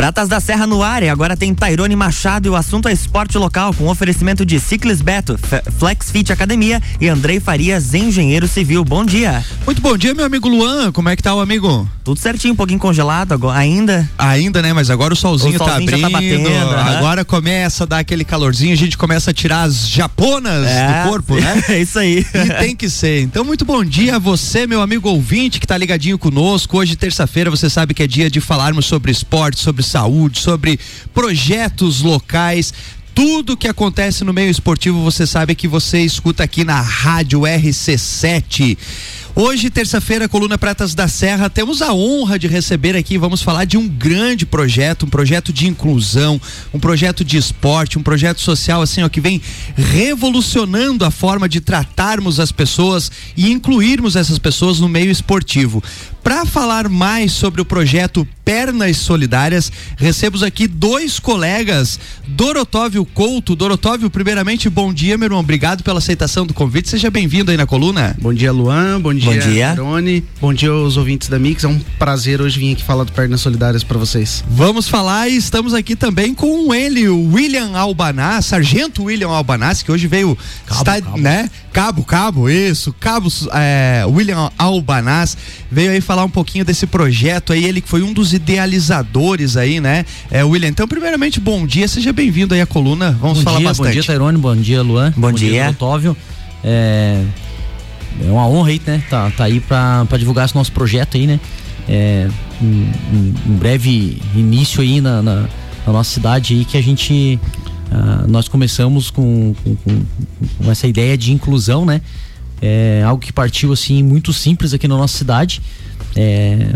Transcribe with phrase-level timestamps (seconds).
[0.00, 3.36] Pratas da Serra no ar e agora tem Tairone Machado e o assunto é esporte
[3.36, 5.38] local com oferecimento de Ciclis Beto,
[5.78, 8.82] Flex Fit Academia e Andrei Farias, engenheiro civil.
[8.82, 9.44] Bom dia.
[9.66, 10.90] Muito bom dia, meu amigo Luan.
[10.90, 11.86] Como é que tá o amigo?
[12.02, 14.08] Tudo certinho, um pouquinho congelado agora, ainda.
[14.16, 14.72] Ainda, né?
[14.72, 16.48] Mas agora o solzinho, o tá solzinho tá abrindo.
[16.48, 20.66] Tá batendo, agora começa a dar aquele calorzinho, a gente começa a tirar as japonas
[20.66, 21.62] é, do corpo, né?
[21.68, 22.24] É isso aí.
[22.34, 23.20] E tem que ser.
[23.20, 26.78] Então, muito bom dia a você, meu amigo ouvinte que tá ligadinho conosco.
[26.78, 29.90] Hoje, terça-feira, você sabe que é dia de falarmos sobre esporte, sobre saúde,
[30.38, 30.78] sobre
[31.12, 32.72] projetos locais.
[33.14, 38.78] Tudo que acontece no meio esportivo, você sabe que você escuta aqui na Rádio RC7.
[39.34, 43.76] Hoje, terça-feira, coluna Pratas da Serra, temos a honra de receber aqui, vamos falar de
[43.76, 46.40] um grande projeto, um projeto de inclusão,
[46.74, 49.40] um projeto de esporte, um projeto social assim, ó, que vem
[49.76, 55.82] revolucionando a forma de tratarmos as pessoas e incluirmos essas pessoas no meio esportivo.
[56.22, 63.56] Para falar mais sobre o projeto Pernas Solidárias, recebemos aqui dois colegas, Dorotóvio Couto.
[63.56, 65.40] Dorotóvio, primeiramente, bom dia, meu irmão.
[65.40, 66.88] Obrigado pela aceitação do convite.
[66.88, 68.16] Seja bem-vindo aí na coluna.
[68.20, 69.00] Bom dia, Luan.
[69.00, 69.74] Bom dia, bom dia.
[69.74, 70.24] Rony.
[70.40, 71.64] Bom dia aos ouvintes da Mix.
[71.64, 74.42] É um prazer hoje vir aqui falar do Pernas Solidárias para vocês.
[74.48, 79.92] Vamos falar e estamos aqui também com ele, o William Albanás, Sargento William Albanás, que
[79.92, 81.18] hoje veio, cabo, está, cabo.
[81.18, 81.50] né?
[81.72, 85.36] Cabo, cabo, isso, Cabo é, William Albanás
[85.70, 89.80] veio aí falar um pouquinho desse projeto aí, ele que foi um dos idealizadores aí,
[89.80, 90.04] né?
[90.30, 93.68] É, William, então primeiramente bom dia, seja bem-vindo aí à coluna, vamos bom falar dia,
[93.68, 93.86] bastante.
[93.86, 95.12] Bom dia, Tairone, bom dia, Luan.
[95.16, 95.50] Bom, bom dia.
[95.50, 96.16] dia Otávio.
[96.64, 97.22] É,
[98.18, 99.02] é uma honra aí, né?
[99.08, 101.40] Tá, tá aí pra divulgar esse nosso projeto aí, né?
[101.88, 102.28] É,
[102.62, 102.92] um,
[103.48, 105.48] um breve início aí na, na,
[105.86, 107.38] na, nossa cidade aí que a gente
[107.90, 109.76] uh, nós começamos com, com,
[110.58, 112.00] com, essa ideia de inclusão, né?
[112.60, 115.62] É algo que partiu assim muito simples aqui na nossa cidade.
[116.14, 116.74] É,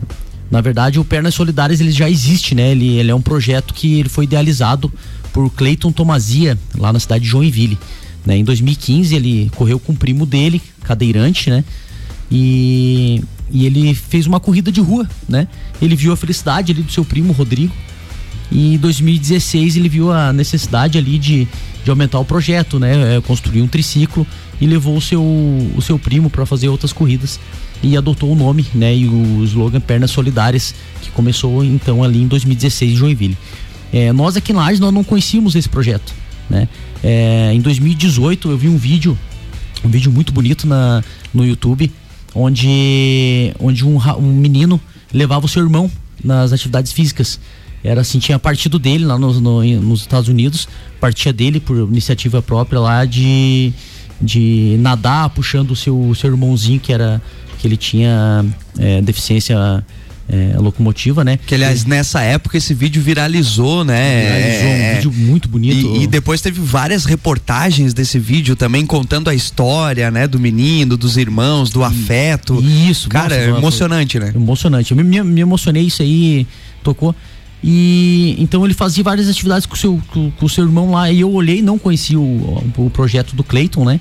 [0.50, 2.70] na verdade, o Pernas Solidárias ele já existe, né?
[2.70, 4.92] Ele, ele é um projeto que ele foi idealizado
[5.32, 7.78] por Cleiton Tomazia, lá na cidade de Joinville.
[8.24, 8.38] Né?
[8.38, 11.64] Em 2015 ele correu com o primo dele, cadeirante, né?
[12.30, 15.46] E, e ele fez uma corrida de rua, né?
[15.80, 17.74] Ele viu a felicidade ali do seu primo Rodrigo.
[18.50, 21.46] E em 2016 ele viu a necessidade ali de,
[21.82, 23.16] de aumentar o projeto, né?
[23.16, 24.26] É, construir um triciclo
[24.60, 27.38] e levou o seu, o seu primo para fazer outras corridas
[27.82, 28.94] e adotou o nome, né?
[28.96, 33.36] E o slogan Pernas Solidárias, que começou então ali em 2016 em Joinville.
[33.92, 36.12] É, nós aqui na Lages nós não conhecíamos esse projeto,
[36.48, 36.68] né?
[37.06, 39.16] É, em 2018 eu vi um vídeo,
[39.84, 41.04] um vídeo muito bonito na,
[41.34, 41.92] no YouTube,
[42.34, 44.80] onde, onde um, um menino
[45.12, 45.90] levava o seu irmão
[46.24, 47.38] nas atividades físicas.
[47.84, 50.66] Era assim, tinha partido dele lá no, no, nos Estados Unidos,
[50.98, 53.70] partia dele por iniciativa própria lá de,
[54.18, 57.20] de nadar, puxando o seu, seu irmãozinho que era
[57.58, 58.46] que ele tinha
[58.78, 59.84] é, deficiência
[60.28, 61.38] é, locomotiva, né?
[61.46, 64.22] Que aliás, nessa época esse vídeo viralizou, né?
[64.22, 65.96] Viralizou, é, um vídeo muito bonito.
[65.96, 70.26] E, e, depois teve várias reportagens desse vídeo também contando a história, né?
[70.26, 72.62] Do menino, dos irmãos, do afeto.
[72.62, 74.32] Isso, cara, nossa, é emocionante, né?
[74.34, 74.90] Emocionante.
[74.92, 76.46] Eu me, me, me, emocionei, isso aí
[76.82, 77.14] tocou.
[77.62, 81.10] E então ele fazia várias atividades com o seu, com, com o seu irmão lá.
[81.10, 84.00] E eu olhei, não conhecia o, o projeto do Clayton, né?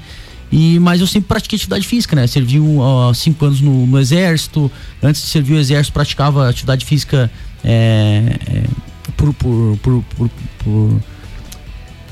[0.55, 2.27] E, mas eu sempre pratiquei atividade física, né?
[2.27, 4.71] Servi uh, cinco anos no, no, exército.
[5.01, 7.31] Antes de servir o exército, praticava atividade física
[7.63, 8.63] é, é,
[9.17, 11.01] por, por, por, por, por,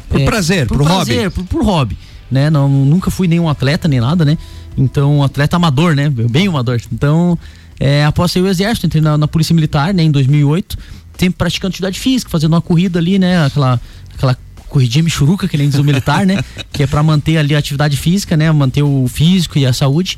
[0.10, 1.36] por é, prazer, por, por prazer, hobby.
[1.36, 1.98] Por, por hobby,
[2.32, 2.50] né?
[2.50, 4.36] Não, nunca fui nenhum atleta nem nada, né?
[4.76, 6.10] Então, atleta amador, né?
[6.10, 6.82] Bem amador.
[6.92, 7.38] Então,
[7.80, 10.02] é, após sair o exército, entrei na, na Polícia Militar, né?
[10.02, 10.80] Em 2008,
[11.16, 13.46] sempre praticando atividade física, fazendo uma corrida ali, né?
[13.46, 13.80] Aquela,
[14.16, 14.36] aquela
[14.72, 16.44] corridinha michuruca, que nem diz o militar, né?
[16.72, 18.50] Que é para manter ali a atividade física, né?
[18.52, 20.18] Manter o físico e a saúde,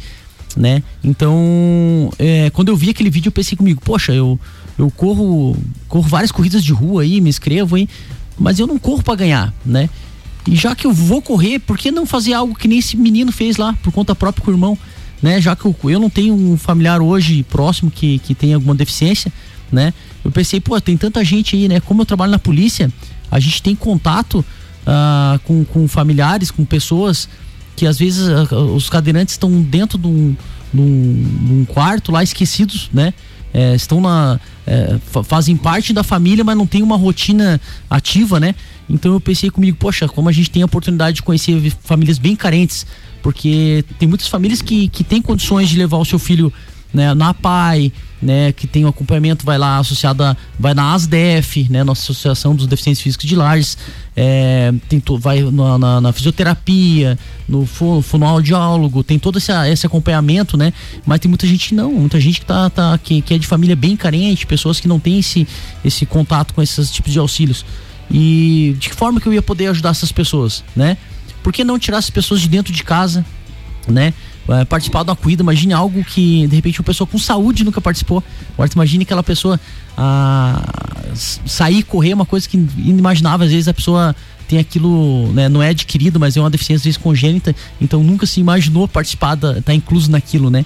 [0.56, 0.84] né?
[1.04, 4.40] Então, é, quando eu vi aquele vídeo, eu pensei comigo, poxa, eu,
[4.78, 7.90] eu corro, corro várias corridas de rua aí, me inscrevo aí,
[8.38, 9.90] mas eu não corro para ganhar, né?
[10.48, 13.32] E já que eu vou correr, por que não fazer algo que nem esse menino
[13.32, 14.78] fez lá, por conta própria com o irmão,
[15.22, 15.42] né?
[15.42, 19.34] Já que eu, eu não tenho um familiar hoje próximo que, que tem alguma deficiência,
[19.72, 19.94] né?
[20.24, 21.80] Eu pensei, pô, tem tanta gente aí, né?
[21.80, 22.92] Como eu trabalho na polícia,
[23.34, 24.46] a gente tem contato
[24.86, 27.28] uh, com, com familiares, com pessoas
[27.76, 30.36] que às vezes uh, os cadeirantes estão dentro de um,
[30.72, 33.12] de, um, de um, quarto lá esquecidos, né?
[33.52, 38.56] É, estão na é, fazem parte da família, mas não tem uma rotina ativa, né?
[38.90, 42.36] Então eu pensei comigo, poxa, como a gente tem a oportunidade de conhecer famílias bem
[42.36, 42.86] carentes,
[43.22, 46.52] porque tem muitas famílias que, que têm condições de levar o seu filho
[46.94, 47.92] né, na PAI,
[48.22, 52.56] né, que tem o um acompanhamento, vai lá associada, vai na ASDEF, né, nossa Associação
[52.56, 53.78] dos Deficientes Físicos de Lages,
[54.16, 57.18] é, tem to, vai na, na, na, fisioterapia,
[57.50, 60.72] no fonoaudiólogo, tem todo esse, esse acompanhamento, né,
[61.06, 63.76] mas tem muita gente não, muita gente que, tá, tá, que, que é de família
[63.76, 65.48] bem carente, pessoas que não têm esse,
[65.84, 67.66] esse contato com esses tipos de auxílios.
[68.12, 70.98] E de que forma que eu ia poder ajudar essas pessoas, né?
[71.42, 73.26] Por que não tirar as pessoas de dentro de casa,
[73.88, 74.14] né?
[74.50, 78.22] É, participar de uma imagine algo que de repente uma pessoa com saúde nunca participou.
[78.54, 79.60] Agora imagine aquela pessoa
[79.98, 80.62] ah,
[81.46, 84.14] sair correr, uma coisa que inimaginável, às vezes a pessoa
[84.48, 88.26] tem aquilo, né, não é adquirido, mas é uma deficiência às vezes congênita, então nunca
[88.26, 90.66] se imaginou participar, da, tá incluso naquilo, né?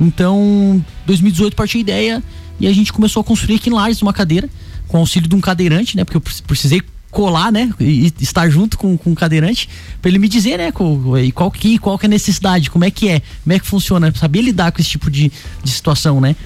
[0.00, 2.22] Então, 2018 partiu a ideia
[2.58, 4.48] e a gente começou a construir aqui em Lages uma cadeira,
[4.88, 6.04] com auxílio de um cadeirante, né?
[6.04, 7.70] Porque eu precisei colar, né?
[7.80, 9.68] E estar junto com, com o cadeirante,
[10.00, 10.72] para ele me dizer, né?
[10.72, 10.98] Qual,
[11.34, 14.12] qual, que, qual que é a necessidade, como é que é, como é que funciona,
[14.14, 15.30] saber lidar com esse tipo de,
[15.62, 16.36] de situação, né?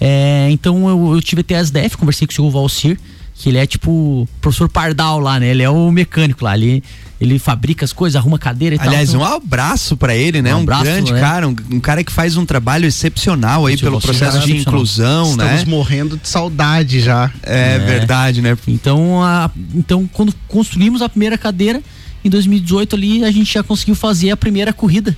[0.00, 2.98] É, então eu, eu tive até as conversei com o senhor Valcir,
[3.34, 5.48] que ele é tipo professor Pardal lá, né?
[5.48, 6.82] Ele é o mecânico lá, ele,
[7.20, 9.20] ele fabrica as coisas, arruma cadeira e Aliás, tal.
[9.20, 10.54] Aliás, um abraço para ele, né?
[10.54, 11.20] Um, um grande né?
[11.20, 15.36] cara, um, um, cara que faz um trabalho excepcional aí pelo processo de inclusão, Estamos
[15.36, 15.54] né?
[15.56, 17.30] Estamos morrendo de saudade já.
[17.42, 18.56] É, é, verdade, né?
[18.68, 21.82] Então, a, então, quando construímos a primeira cadeira,
[22.24, 25.16] em 2018 ali, a gente já conseguiu fazer a primeira corrida.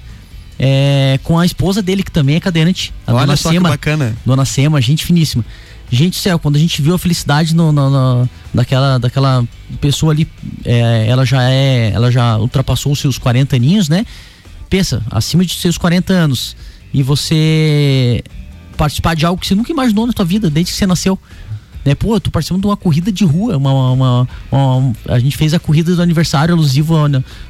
[0.58, 2.90] É, com a esposa dele, que também é cadeirante.
[3.06, 4.16] A Olha dona só Sema, que bacana.
[4.24, 5.44] Dona Sema, gente finíssima.
[5.90, 9.44] Gente céu, quando a gente viu a felicidade no, no, no daquela, daquela
[9.80, 10.26] pessoa ali,
[10.64, 14.04] é, ela já é, ela já ultrapassou os seus 40 aninhos, né?
[14.68, 16.56] Pensa, acima de seus 40 anos
[16.92, 18.22] e você
[18.76, 21.18] participar de algo que você nunca imaginou na sua vida desde que você nasceu.
[21.84, 21.94] Né?
[21.94, 25.54] Pô, eu tô participando de uma corrida de rua, uma, uma, uma a gente fez
[25.54, 26.96] a corrida do aniversário alusivo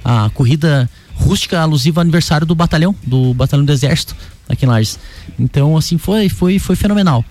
[0.05, 4.15] a, a corrida rústica alusiva ao aniversário do batalhão, do batalhão do exército
[4.49, 4.99] aqui em Lages.
[5.39, 7.25] Então, assim, foi foi foi fenomenal.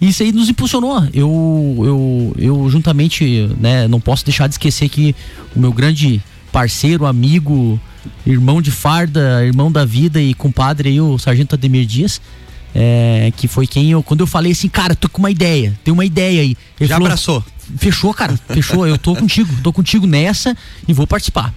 [0.00, 1.02] E isso aí nos impulsionou.
[1.12, 5.14] Eu, eu, eu juntamente, né, não posso deixar de esquecer que
[5.54, 6.22] o meu grande
[6.52, 7.80] parceiro, amigo,
[8.26, 12.20] irmão de farda, irmão da vida e compadre aí, o Sargento Ademir Dias,
[12.74, 15.92] é, que foi quem eu, quando eu falei assim, cara, tô com uma ideia, tem
[15.92, 16.56] uma ideia aí.
[16.78, 17.44] Ele Já falou, abraçou?
[17.78, 20.56] Fechou, cara, fechou, eu tô contigo, tô contigo nessa
[20.86, 21.52] e vou participar.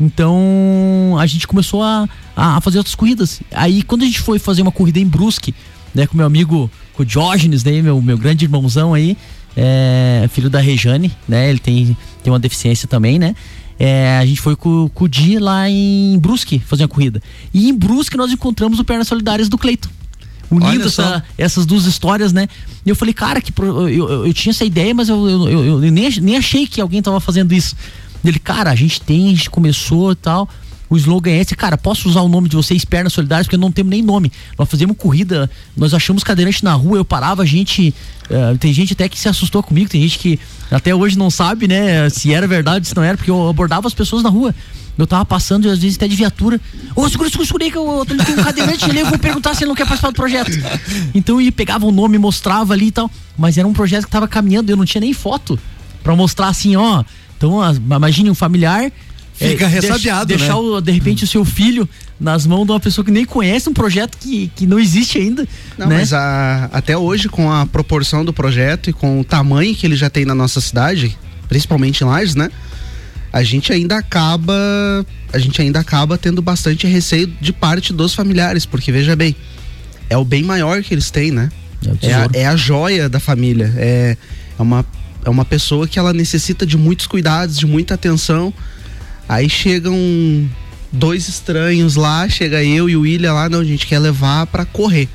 [0.00, 3.40] Então a gente começou a, a fazer outras corridas.
[3.52, 5.54] Aí quando a gente foi fazer uma corrida em Brusque,
[5.94, 9.16] né, com meu amigo com o Diógenes, né, meu, meu grande irmãozão aí,
[9.56, 11.50] é, filho da Rejane, né?
[11.50, 13.34] Ele tem, tem uma deficiência também, né?
[13.78, 17.22] É, a gente foi com, com o Di lá em Brusque fazer uma corrida.
[17.52, 19.88] E em Brusque nós encontramos o Pernas Solidárias do Cleiton.
[20.50, 22.46] Unindo essa, essas duas histórias, né?
[22.84, 25.82] E eu falei, cara, que eu, eu, eu tinha essa ideia, mas eu, eu, eu,
[25.82, 27.74] eu nem, nem achei que alguém tava fazendo isso.
[28.22, 30.48] Ele, cara, a gente tem, a gente começou e tal
[30.92, 33.72] o slogan é esse, cara, posso usar o nome de vocês, Pernas Solidárias, porque não
[33.72, 34.30] temos nem nome.
[34.58, 37.94] Nós fazíamos corrida, nós achamos cadeirante na rua, eu parava, a gente.
[38.24, 40.38] Uh, tem gente até que se assustou comigo, tem gente que
[40.70, 43.94] até hoje não sabe, né, se era verdade, se não era, porque eu abordava as
[43.94, 44.54] pessoas na rua.
[44.98, 46.60] Eu tava passando, às vezes até de viatura.
[46.94, 49.54] Ô, segura, segura, segura aí que eu, eu tenho um cadeirante ali, eu vou perguntar
[49.54, 50.50] se ele não quer participar do projeto.
[51.14, 53.10] Então ele pegava o nome, mostrava ali e tal.
[53.38, 55.58] Mas era um projeto que tava caminhando, eu não tinha nem foto
[56.02, 57.02] para mostrar assim, ó.
[57.38, 58.92] Então, imagine um familiar
[59.50, 60.52] Fica é, ressabiado, deixa, né?
[60.52, 63.72] Deixar, de repente, o seu filho nas mãos de uma pessoa que nem conhece um
[63.72, 65.46] projeto que, que não existe ainda.
[65.76, 65.96] Não, né?
[65.96, 69.96] mas a, até hoje, com a proporção do projeto e com o tamanho que ele
[69.96, 71.16] já tem na nossa cidade,
[71.48, 72.50] principalmente em Lages, né?
[73.32, 74.54] A gente ainda acaba.
[75.32, 79.34] A gente ainda acaba tendo bastante receio de parte dos familiares, porque veja bem,
[80.10, 81.48] é o bem maior que eles têm, né?
[82.02, 83.72] É, é, a, é a joia da família.
[83.76, 84.16] É,
[84.58, 84.84] é, uma,
[85.24, 88.52] é uma pessoa que ela necessita de muitos cuidados, de muita atenção
[89.28, 89.96] Aí chegam
[90.90, 94.64] dois estranhos lá, chega eu e o William lá, não, a gente quer levar para
[94.64, 95.08] correr.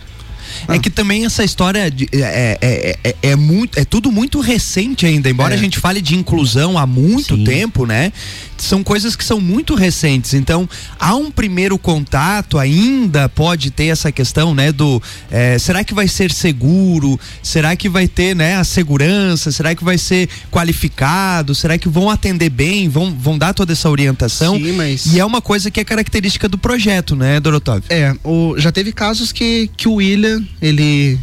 [0.68, 0.80] É ah.
[0.80, 5.30] que também essa história de, é, é, é, é, muito, é tudo muito recente ainda,
[5.30, 7.44] embora a gente fale de inclusão há muito Sim.
[7.44, 8.12] tempo, né?
[8.58, 10.34] são coisas que são muito recentes.
[10.34, 10.68] Então,
[11.00, 14.72] há um primeiro contato ainda pode ter essa questão, né?
[14.72, 17.20] Do é, será que vai ser seguro?
[17.42, 18.56] Será que vai ter, né?
[18.56, 19.52] A segurança?
[19.52, 21.54] Será que vai ser qualificado?
[21.54, 22.90] Será que vão atender bem?
[22.90, 24.58] Vão, vão dar toda essa orientação?
[24.58, 25.06] Sim, mas...
[25.08, 27.84] E é uma coisa que é característica do projeto, né, Dorotov?
[27.90, 31.20] É, o, já teve casos que, que o William, ele,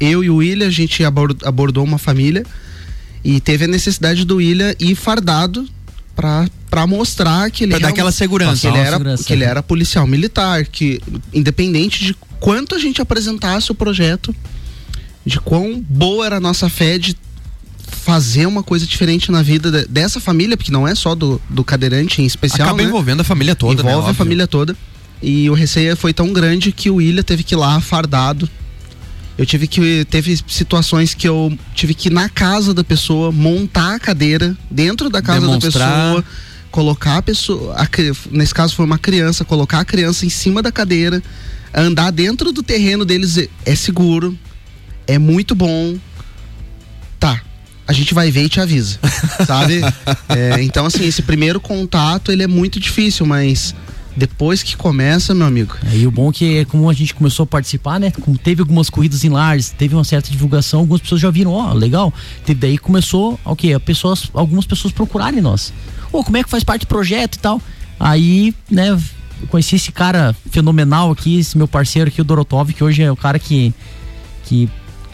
[0.00, 2.44] eu e o William, a gente abordou uma família
[3.24, 5.68] e teve a necessidade do William ir fardado
[6.14, 9.24] para mostrar que ele pra dar aquela segurança, que ele, era, segurança.
[9.24, 11.00] que ele era policial militar, que
[11.32, 14.34] independente de quanto a gente apresentasse o projeto,
[15.24, 17.16] de quão boa era a nossa fé de
[17.90, 22.22] fazer uma coisa diferente na vida dessa família, porque não é só do, do cadeirante
[22.22, 22.68] em especial.
[22.68, 22.88] Acaba né?
[22.88, 23.90] envolvendo a família toda, né?
[23.90, 24.12] Envolve né?
[24.12, 24.76] a família toda.
[25.22, 28.48] E o receio foi tão grande que o William teve que ir lá fardado
[29.38, 30.04] Eu tive que.
[30.06, 35.08] Teve situações que eu tive que ir na casa da pessoa, montar a cadeira dentro
[35.08, 35.88] da casa Demonstrar.
[35.88, 36.24] da pessoa,
[36.72, 37.74] colocar a pessoa.
[37.76, 37.88] a
[38.32, 41.22] nesse caso foi uma criança, colocar a criança em cima da cadeira,
[41.72, 44.36] andar dentro do terreno deles é- é seguro,
[45.06, 45.96] é muito bom.
[47.20, 47.40] Tá.
[47.86, 48.98] A gente vai ver e te avisa,
[49.46, 49.80] sabe?
[50.28, 53.74] É, então, assim, esse primeiro contato ele é muito difícil, mas
[54.18, 57.46] depois que começa, meu amigo, E o bom é que como a gente começou a
[57.46, 58.12] participar, né?
[58.42, 62.12] Teve algumas corridas em lares, teve uma certa divulgação, algumas pessoas já viram, ó, legal.
[62.44, 63.72] Teve daí começou, o?
[63.72, 65.72] A pessoas, algumas pessoas procurarem nós.
[66.12, 67.60] Ô, como é que faz parte do projeto e tal?
[68.00, 68.98] Aí, né,
[69.50, 73.16] conheci esse cara fenomenal aqui, esse meu parceiro aqui, o Dorotov, que hoje é o
[73.16, 73.72] cara que
[74.44, 74.68] que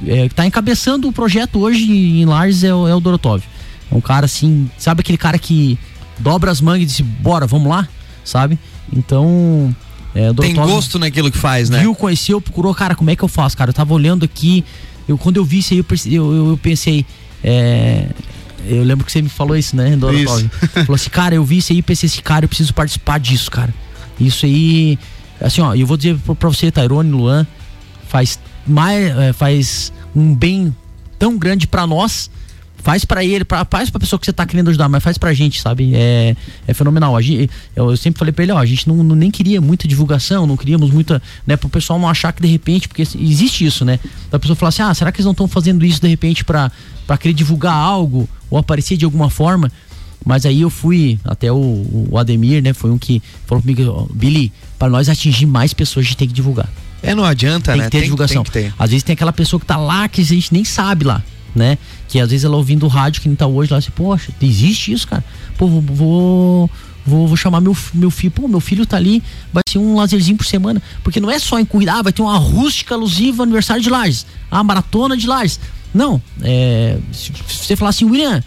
[0.06, 3.42] é, tá encabeçando o projeto hoje em Lares é, o- é o Dorotov.
[3.90, 5.78] É um cara assim, sabe aquele cara que
[6.18, 7.88] dobra as mangas e diz, bora, vamos lá,
[8.24, 8.58] sabe?
[8.92, 9.74] Então,
[10.14, 11.80] é, Tem gosto naquilo que faz, né?
[11.80, 13.70] viu, conheceu, procurou, cara, como é que eu faço, cara?
[13.70, 14.64] Eu tava olhando aqui,
[15.08, 15.80] eu, quando eu vi isso aí,
[16.14, 17.04] eu, eu, eu- pensei,
[17.42, 18.06] é,
[18.66, 20.48] eu lembro que você me falou isso, né, Dorotov?
[20.86, 23.50] Falou assim, cara, eu vi isso aí e pensei assim, cara, eu preciso participar disso,
[23.50, 23.74] cara.
[24.20, 24.98] Isso aí,
[25.40, 27.46] assim, ó, eu vou dizer pra, você, Tairone, Luan,
[28.08, 30.74] faz mais, é, faz um bem
[31.18, 32.30] tão grande pra nós,
[32.84, 35.32] faz pra ele, pra, faz pra pessoa que você tá querendo ajudar, mas faz pra
[35.32, 35.92] gente, sabe?
[35.94, 36.36] É,
[36.68, 37.16] é fenomenal.
[37.16, 39.88] A gente, eu, sempre falei pra ele, ó, a gente não, não- nem queria muita
[39.88, 43.84] divulgação, não queríamos muita, né, pro pessoal não achar que de repente, porque existe isso,
[43.86, 43.98] né?
[44.30, 46.70] Da pessoa falar assim, ah, será que eles não estão fazendo isso de repente pra,
[47.06, 49.72] pra querer divulgar algo ou aparecer de alguma forma?
[50.26, 52.72] Mas aí eu fui até o, o Ademir, né?
[52.72, 56.34] Foi um que falou comigo, Billy, para nós atingir mais pessoas, a gente tem que
[56.34, 56.68] divulgar
[57.02, 57.84] É, não adianta, tem né?
[57.86, 58.42] que ter divulgação.
[58.42, 58.74] Tem que ter.
[58.78, 61.22] Às vezes tem aquela pessoa que tá lá que a gente nem sabe lá,
[61.54, 61.78] né?
[62.08, 64.92] Que às vezes ela ouvindo o rádio que não tá hoje lá, assim, poxa, existe
[64.92, 65.24] isso, cara?
[65.56, 66.70] Pô, vou, vou,
[67.06, 70.36] vou, vou chamar meu, meu filho, pô, meu filho tá ali, vai ser um lazerzinho
[70.36, 70.82] por semana.
[71.02, 74.62] Porque não é só em cuidar, vai ter uma rústica alusiva aniversário de Lages, a
[74.62, 75.60] maratona de Lages.
[75.92, 76.98] Não, é.
[77.12, 78.42] Se, se você falar assim, William,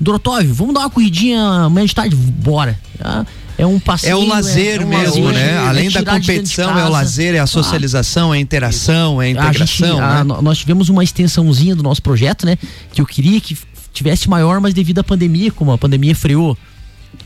[0.00, 2.14] Dorotov, vamos dar uma corridinha amanhã de tarde?
[2.14, 2.78] Bora.
[3.00, 3.24] Ah,
[3.56, 4.12] É um passeio.
[4.12, 5.50] É o lazer é um mesmo, lazer, né?
[5.52, 9.28] é Além da competição, é o lazer, é a socialização, é a interação, é a
[9.28, 10.22] A integração, gente- a- né?
[10.24, 12.56] no- Nós tivemos uma extensãozinha do nosso projeto, né?
[12.92, 13.56] Que eu queria que
[13.92, 16.58] tivesse maior, mas devido à pandemia, como a pandemia freou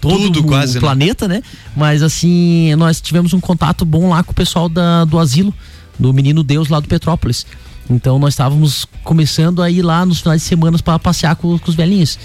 [0.02, 0.80] todo Tudo o, quase, né?
[0.80, 1.42] planeta, né?
[1.74, 5.52] Mas assim, nós tivemos um contato bom lá com o pessoal da, do asilo,
[5.98, 7.46] do Menino Deus lá do Petrópolis.
[7.88, 11.70] Então nós estávamos começando a ir lá nos finais de semana para passear com, com
[11.70, 12.18] os velhinhos.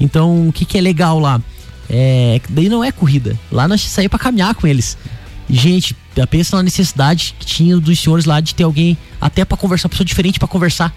[0.00, 1.38] Então o que, que é legal lá?
[1.92, 3.36] É, daí não é corrida.
[3.50, 4.96] Lá nós saímos para caminhar com eles.
[5.48, 5.96] Gente,
[6.30, 10.04] pensa na necessidade que tinha dos senhores lá de ter alguém até para conversar, pessoa
[10.04, 10.94] diferente para conversar.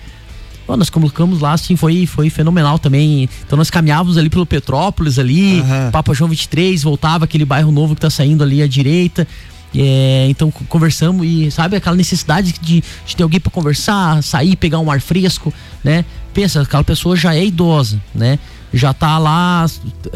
[0.67, 3.27] Ó, nós colocamos lá, assim, foi, foi fenomenal também.
[3.45, 5.89] Então nós caminhávamos ali pelo Petrópolis ali, Aham.
[5.91, 9.27] Papa João 23, voltava aquele bairro novo que tá saindo ali à direita.
[9.75, 14.55] É, então co- conversamos e sabe aquela necessidade de, de ter alguém para conversar, sair,
[14.55, 15.51] pegar um ar fresco,
[15.83, 16.05] né?
[16.31, 18.38] Pensa, aquela pessoa já é idosa, né?
[18.74, 19.65] Já tá lá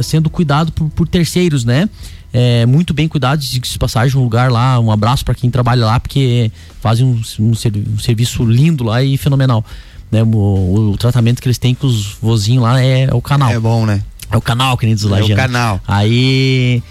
[0.01, 1.89] sendo cuidado por, por terceiros, né?
[2.33, 5.85] É, muito bem cuidado, de se passagem um lugar lá, um abraço para quem trabalha
[5.85, 9.63] lá, porque fazem um, um um serviço lindo lá e fenomenal.
[10.11, 10.23] Né?
[10.23, 13.51] O, o tratamento que eles têm com os vozinhos lá é, é o canal.
[13.51, 14.01] É bom, né?
[14.31, 15.79] É o canal, que nem diz o É o canal.
[15.87, 16.83] Aí.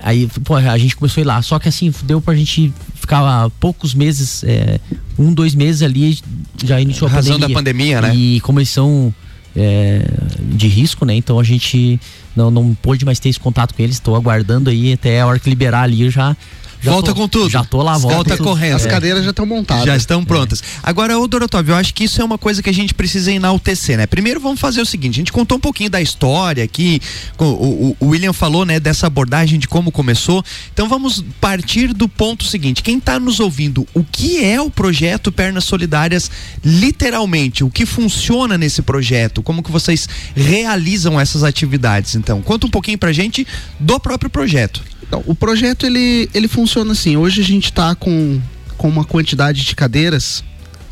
[0.00, 1.42] Aí, pô, a gente começou a ir lá.
[1.42, 4.78] Só que assim, deu pra gente ficar poucos meses, é,
[5.18, 6.18] um, dois meses ali,
[6.62, 7.54] já iniciou a Razão pandemia.
[7.54, 8.14] da pandemia, né?
[8.14, 9.14] E como eles são
[9.56, 10.02] é,
[10.40, 11.14] de risco, né?
[11.14, 11.98] Então a gente
[12.34, 13.96] não, não pôde mais ter esse contato com eles.
[13.96, 16.36] Estou aguardando aí até a hora que liberar ali, já.
[16.82, 17.50] Já Volta tô- com tudo.
[17.50, 18.76] Já tô lá, volta, Volta correndo.
[18.76, 18.88] As É.
[18.88, 19.84] cadeiras já estão montadas.
[19.84, 20.62] Já estão prontas.
[20.82, 23.96] Agora, ô Dorotov, eu acho que isso é uma coisa que a gente precisa enaltecer,
[23.96, 24.06] né?
[24.06, 27.00] Primeiro vamos fazer o seguinte, a gente contou um pouquinho da história aqui,
[27.38, 30.44] o, o- o William falou, né, dessa abordagem de como começou.
[30.72, 35.32] Então vamos partir do ponto seguinte, quem está nos ouvindo, o que é o projeto
[35.32, 36.30] Pernas Solidárias
[36.64, 37.64] literalmente?
[37.64, 39.42] O que funciona nesse projeto?
[39.42, 42.14] Como que vocês realizam essas atividades?
[42.14, 43.46] Então, conta um pouquinho pra gente
[43.80, 44.82] do próprio projeto.
[45.08, 47.16] Então, o projeto ele, ele funciona assim.
[47.16, 48.40] Hoje a gente está com,
[48.76, 50.44] com uma quantidade de cadeiras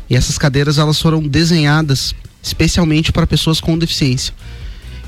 [0.09, 4.33] e essas cadeiras elas foram desenhadas especialmente para pessoas com deficiência.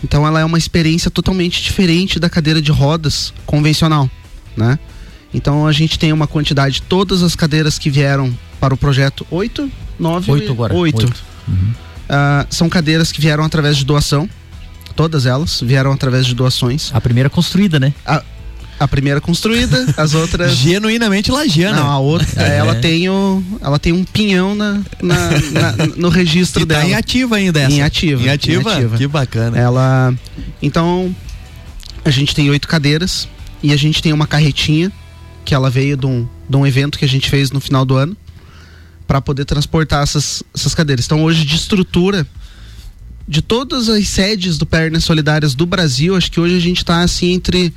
[0.03, 4.09] Então ela é uma experiência totalmente diferente da cadeira de rodas convencional,
[4.55, 4.77] né?
[5.33, 9.69] Então a gente tem uma quantidade, todas as cadeiras que vieram para o projeto, oito,
[9.99, 10.73] nove, Oito agora.
[10.73, 11.03] oito.
[11.03, 11.23] Oito.
[12.09, 14.29] Ah, são cadeiras que vieram através de doação,
[14.95, 16.89] todas elas vieram através de doações.
[16.93, 17.93] A primeira construída, né?
[18.05, 18.23] A
[18.85, 21.77] primeira construída, as outras Genuinamente lagiana.
[21.79, 22.57] Não, a outra, É.
[22.57, 26.89] ela tem o, ela tem um pinhão na, na- na- no registro que tá dela.
[26.89, 27.73] em ativa ainda essa.
[27.73, 28.69] Em ativa, Em ativa?
[28.71, 28.97] em ativa.
[28.97, 29.57] Que bacana.
[29.57, 30.13] Ela,
[30.61, 31.15] então,
[32.03, 33.27] a gente tem oito cadeiras
[33.63, 34.91] e a gente tem uma carretinha
[35.45, 37.95] que ela veio de um, de um evento que a gente fez no final do
[37.95, 38.17] ano
[39.07, 41.05] para poder transportar essas, essas cadeiras.
[41.05, 42.27] Então hoje de estrutura
[43.25, 47.01] de todas as sedes do Pernas Solidárias do Brasil, acho que hoje a gente está
[47.01, 47.73] assim entre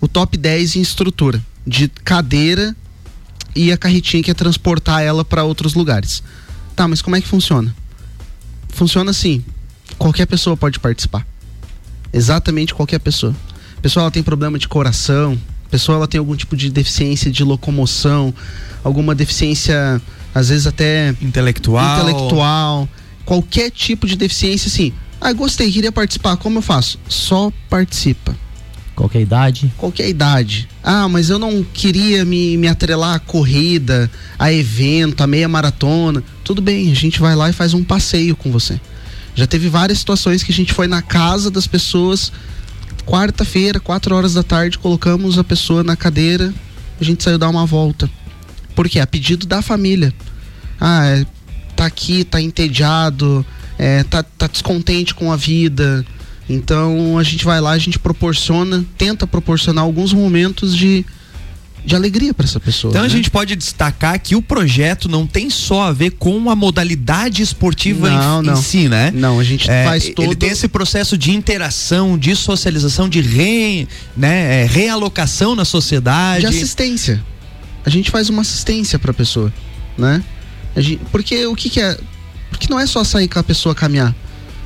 [0.00, 2.74] o top 10 em estrutura de cadeira
[3.54, 6.22] e a carretinha que é transportar ela para outros lugares.
[6.76, 7.74] Tá, mas como é que funciona?
[8.68, 9.44] Funciona assim,
[9.98, 11.26] qualquer pessoa pode participar.
[12.12, 13.34] Exatamente qualquer pessoa.
[13.76, 17.30] A pessoa ela tem problema de coração, a pessoa ela tem algum tipo de deficiência
[17.30, 18.32] de locomoção,
[18.82, 20.00] alguma deficiência
[20.34, 22.00] às vezes até intelectual.
[22.00, 22.88] intelectual,
[23.24, 24.92] qualquer tipo de deficiência assim.
[25.20, 26.98] Ah, gostei, queria participar, como eu faço?
[27.08, 28.36] Só participa.
[28.98, 29.72] Qualquer idade?
[29.76, 30.68] Qualquer idade.
[30.82, 36.20] Ah, mas eu não queria me, me atrelar a corrida, a evento, a meia maratona.
[36.42, 38.80] Tudo bem, a gente vai lá e faz um passeio com você.
[39.36, 42.32] Já teve várias situações que a gente foi na casa das pessoas,
[43.06, 46.52] quarta-feira, quatro horas da tarde, colocamos a pessoa na cadeira,
[47.00, 48.10] a gente saiu dar uma volta.
[48.74, 50.12] Porque a pedido da família.
[50.80, 51.26] Ah, é,
[51.76, 53.46] tá aqui, tá entediado,
[53.78, 56.04] é, tá, tá descontente com a vida.
[56.48, 61.04] Então a gente vai lá, a gente proporciona, tenta proporcionar alguns momentos de,
[61.84, 62.90] de alegria para essa pessoa.
[62.90, 63.06] Então né?
[63.06, 67.42] a gente pode destacar que o projeto não tem só a ver com a modalidade
[67.42, 68.52] esportiva não, em, não.
[68.54, 69.10] em si, né?
[69.14, 70.24] Não, a gente É, faz todo.
[70.24, 73.86] Ele tem esse processo de interação, de socialização, de re,
[74.16, 76.40] né, é, realocação na sociedade.
[76.40, 77.22] de assistência.
[77.84, 79.52] A gente faz uma assistência para a pessoa,
[79.96, 80.22] né?
[80.74, 81.98] A gente- porque o que, que é?
[82.50, 84.14] Porque não é só sair com a pessoa caminhar.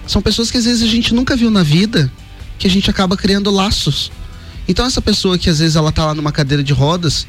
[0.06, 2.10] São pessoas que às vezes a gente nunca viu na vida,
[2.58, 4.10] que a gente acaba criando laços.
[4.68, 7.26] Então essa pessoa que às vezes ela tá lá numa cadeira de rodas,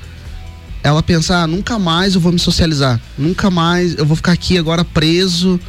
[0.83, 4.57] ela pensa, ah, nunca mais eu vou me socializar, nunca mais eu vou ficar aqui
[4.57, 5.59] agora preso.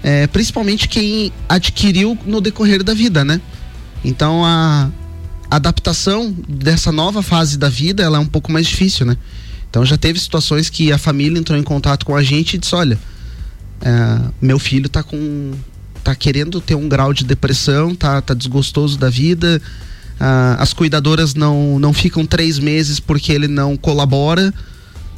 [0.00, 3.40] É, principalmente quem adquiriu no decorrer da vida, né?
[4.04, 4.88] Então a
[5.50, 9.16] adaptação dessa nova fase da vida ela é um pouco mais difícil, né?
[9.68, 12.74] Então já teve situações que a família entrou em contato com a gente e disse,
[12.74, 12.98] olha,
[13.80, 15.52] é, meu filho tá com
[16.08, 19.60] tá querendo ter um grau de depressão, tá, tá desgostoso da vida,
[20.18, 24.54] ah, as cuidadoras não, não ficam três meses porque ele não colabora.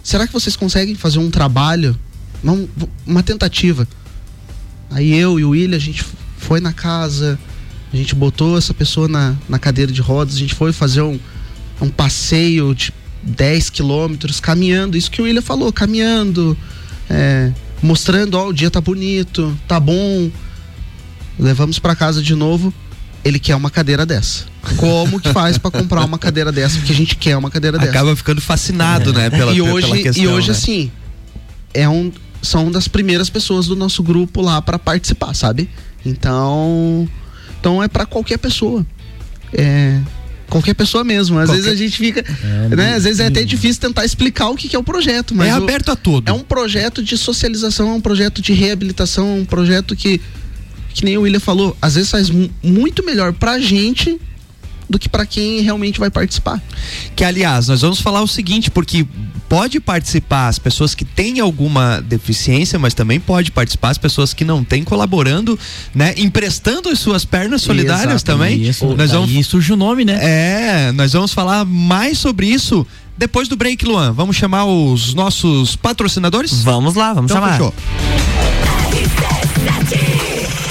[0.02, 1.96] Será que vocês conseguem fazer um trabalho,
[2.42, 2.68] uma,
[3.06, 3.86] uma tentativa?
[4.90, 6.04] Aí eu e o William, a gente
[6.36, 7.38] foi na casa,
[7.92, 11.20] a gente botou essa pessoa na, na cadeira de rodas, a gente foi fazer um,
[11.80, 16.58] um passeio de 10 quilômetros, caminhando, isso que o William falou, caminhando,
[17.08, 20.32] é, mostrando, ó, o dia tá bonito, tá bom.
[21.40, 22.72] Levamos para casa de novo,
[23.24, 24.44] ele quer uma cadeira dessa.
[24.76, 26.76] Como que faz para comprar uma cadeira dessa?
[26.78, 27.90] Porque a gente quer uma cadeira dessa.
[27.90, 29.30] Acaba ficando fascinado, né?
[29.30, 30.54] Pela, e pela hoje, questão, e hoje né?
[30.54, 30.90] assim,
[31.72, 35.68] é um, são das primeiras pessoas do nosso grupo lá para participar, sabe?
[36.04, 37.08] Então,
[37.58, 38.86] então é para qualquer pessoa.
[39.52, 39.98] É
[40.48, 41.38] qualquer pessoa mesmo.
[41.38, 42.24] Às Qualquer- vezes a gente fica,
[42.72, 42.94] É, né?
[42.96, 43.44] Às vezes é até hum.
[43.44, 46.28] difícil tentar explicar o que, que é o projeto, mas é o- aberto a tudo.
[46.28, 50.20] é um projeto de socialização, é um projeto de reabilitação, é um projeto que
[50.92, 54.20] que nem o William falou, às vezes faz mu- muito melhor pra gente
[54.88, 56.60] do que pra quem realmente vai participar.
[57.14, 59.06] Que, aliás, nós vamos falar o seguinte, porque
[59.48, 64.44] pode participar as pessoas que têm alguma deficiência, mas também pode participar as pessoas que
[64.44, 65.56] não têm, colaborando,
[65.94, 66.12] né?
[66.16, 68.60] Emprestando as suas pernas solidárias também.
[68.64, 70.18] Isso, Nós vamos, daí surge o nome, né?
[70.20, 72.84] é, nós vamos falar mais sobre isso
[73.16, 74.12] depois do break, Luan.
[74.12, 76.62] Vamos chamar os nossos patrocinadores?
[76.64, 77.52] Vamos lá, vamos Então, chamar.
[77.52, 77.74] fechou.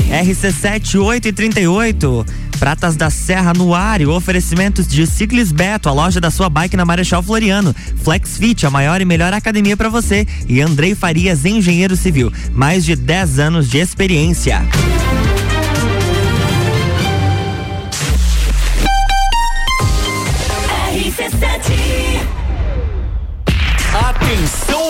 [0.09, 2.25] RC7 8 e 38.
[2.57, 6.75] Pratas da Serra no ar e oferecimentos de Ciclis Beto, a loja da sua bike
[6.75, 7.73] na Marechal Floriano.
[8.03, 10.27] Flex Fit, a maior e melhor academia para você.
[10.47, 12.33] E Andrei Farias, engenheiro civil.
[12.51, 14.61] Mais de 10 anos de experiência.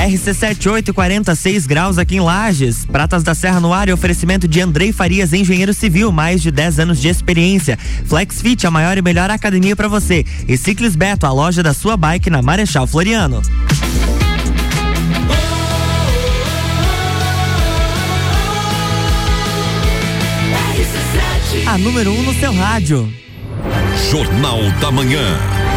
[0.00, 2.86] RC7846 graus aqui em Lages.
[2.86, 6.80] Pratas da Serra no ar e oferecimento de Andrei Farias, engenheiro civil, mais de 10
[6.80, 7.78] anos de experiência.
[8.06, 10.24] Flex Fit, a maior e melhor academia para você.
[10.48, 13.42] E Ciclis Beto, a loja da sua bike na Marechal Floriano.
[21.66, 23.12] A número 1 um no seu rádio.
[24.10, 25.69] Jornal da Manhã.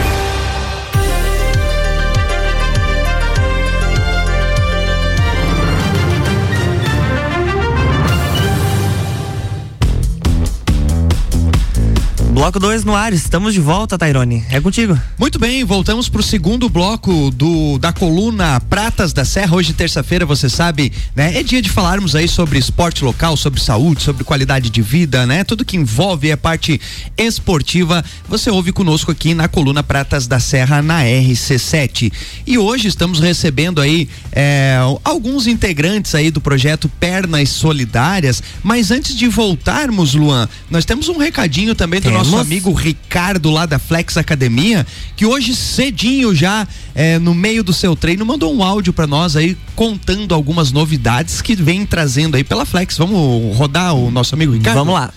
[12.44, 14.44] Bloco 2 no ar, estamos de volta, Tairone.
[14.50, 15.00] É contigo.
[15.18, 19.56] Muito bem, voltamos para o segundo bloco do da coluna Pratas da Serra.
[19.56, 21.38] Hoje, terça-feira, você sabe, né?
[21.40, 25.46] É dia de falarmos aí sobre esporte local, sobre saúde, sobre qualidade de vida, né?
[25.46, 26.82] Tudo que envolve a parte
[27.18, 28.04] esportiva.
[28.28, 32.12] Você ouve conosco aqui na coluna Pratas da Serra na RC7.
[32.46, 38.44] E hoje estamos recebendo aí é, alguns integrantes aí do projeto Pernas Solidárias.
[38.62, 43.66] Mas antes de voltarmos, Luan, nós temos um recadinho também do nosso amigo Ricardo lá
[43.66, 48.64] da Flex Academia, que hoje cedinho já é, no meio do seu treino mandou um
[48.64, 52.98] áudio para nós aí contando algumas novidades que vem trazendo aí pela Flex.
[52.98, 54.78] Vamos rodar o nosso amigo Ricardo?
[54.78, 55.14] Vamos lá.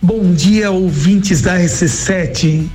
[0.00, 2.66] Bom dia, ouvintes da RC7.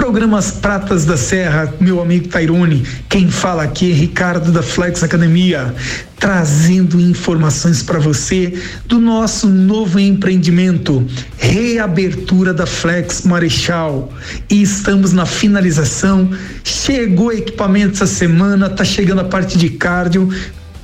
[0.00, 2.86] Programas Pratas da Serra, meu amigo Tairone.
[3.06, 5.74] Quem fala aqui é Ricardo da Flex Academia,
[6.18, 14.10] trazendo informações para você do nosso novo empreendimento, reabertura da Flex Marechal.
[14.48, 16.30] E estamos na finalização.
[16.64, 20.30] Chegou equipamento essa semana, tá chegando a parte de cardio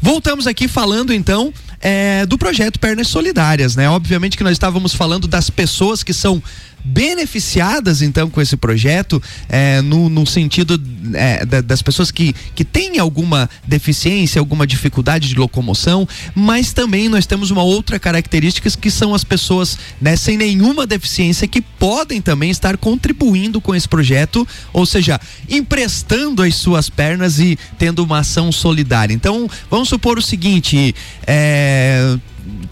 [0.02, 1.54] Voltamos aqui falando então
[1.88, 3.88] é, do projeto Pernas Solidárias, né?
[3.88, 6.42] Obviamente que nós estávamos falando das pessoas que são
[6.86, 10.80] beneficiadas então com esse projeto, é, no, no sentido
[11.16, 17.10] é, da, das pessoas que, que têm alguma deficiência, alguma dificuldade de locomoção, mas também
[17.10, 22.22] nós temos uma outra característica que são as pessoas né, sem nenhuma deficiência que podem
[22.22, 25.20] também estar contribuindo com esse projeto, ou seja,
[25.50, 29.14] emprestando as suas pernas e tendo uma ação solidária.
[29.14, 30.94] Então, vamos supor o seguinte:
[31.26, 31.75] é,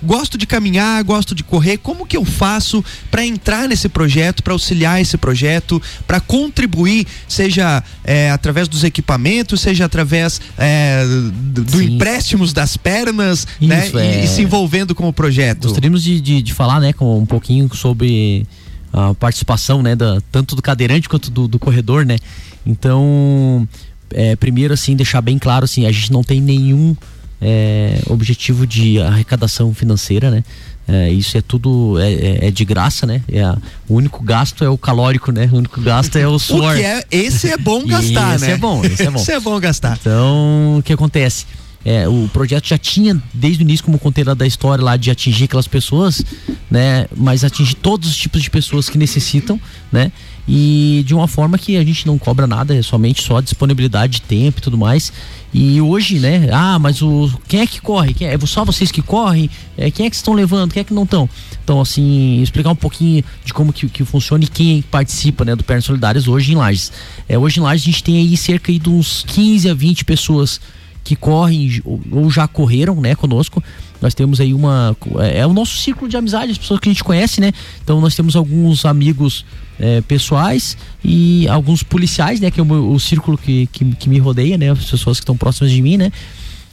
[0.04, 4.54] gosto de caminhar, gosto de correr, como que eu faço para entrar nesse projeto, para
[4.54, 11.82] auxiliar esse projeto, para contribuir, seja é, através dos equipamentos, seja através é, do, do
[11.82, 13.88] empréstimos das pernas, né?
[13.88, 14.24] Isso, E- é.
[14.26, 15.63] E, se envolvendo com o projeto.
[15.63, 18.46] Gostaríamos de, de, de falar, né, com um pouquinho sobre
[18.92, 22.18] a participação, né, da, tanto do cadeirante quanto do, do corredor, né.
[22.66, 23.68] Então,
[24.13, 26.96] é, primeiro, assim, deixar bem claro, assim, a gente não tem nenhum
[27.44, 30.44] é, objetivo de arrecadação financeira, né.
[30.88, 33.22] É, isso é tudo é, é- é de graça, né?
[33.32, 33.46] É
[33.88, 35.50] o único gasto é o calórico, né?
[35.52, 36.76] O único gasto é o O suor.
[36.76, 38.52] que é, esse é bom gastar, esse né?
[38.54, 39.20] é bom, esse é bom.
[39.20, 39.98] esse é bom gastar.
[40.02, 41.46] Então, o que acontece?
[41.86, 45.12] É, o projeto já tinha, desde o início, como contei lá da história lá, de
[45.12, 46.24] atingir aquelas pessoas,
[46.72, 47.08] né?
[47.15, 49.60] Mas atingir todos os tipos de pessoas que necessitam,
[49.91, 50.12] né?
[50.48, 54.22] E de uma forma que a gente não cobra nada, é somente só disponibilidade de
[54.22, 55.12] tempo e tudo mais.
[55.54, 56.50] E hoje, né?
[56.52, 58.13] Ah, mas o quem é que corre?
[58.13, 59.50] Quem é, é só vocês que correm?
[59.78, 60.74] É, quem é que estão levando?
[60.74, 61.30] Quem é que não estão?
[61.63, 65.63] Então, assim, explicar um pouquinho de como que, que funciona e quem participa, né, do
[65.63, 66.91] Pernas Solidárias hoje em Lages.
[67.30, 70.04] É, hoje em Lages a gente tem aí cerca aí de uns 15 a 20
[70.04, 70.60] pessoas
[71.04, 73.62] que correm ou- já correram, né, conosco.
[74.02, 76.92] Nós temos aí uma é, é o nosso círculo de amizade, as pessoas que a
[76.92, 77.52] gente conhece, né?
[77.84, 79.46] Então nós temos alguns amigos
[79.80, 84.20] é, pessoais e alguns policiais, né, que é o, o círculo que, que, que me
[84.20, 86.12] rodeia, né, as pessoas que estão próximas de mim, né?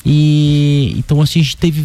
[0.04, 1.82] E então assim a gente teve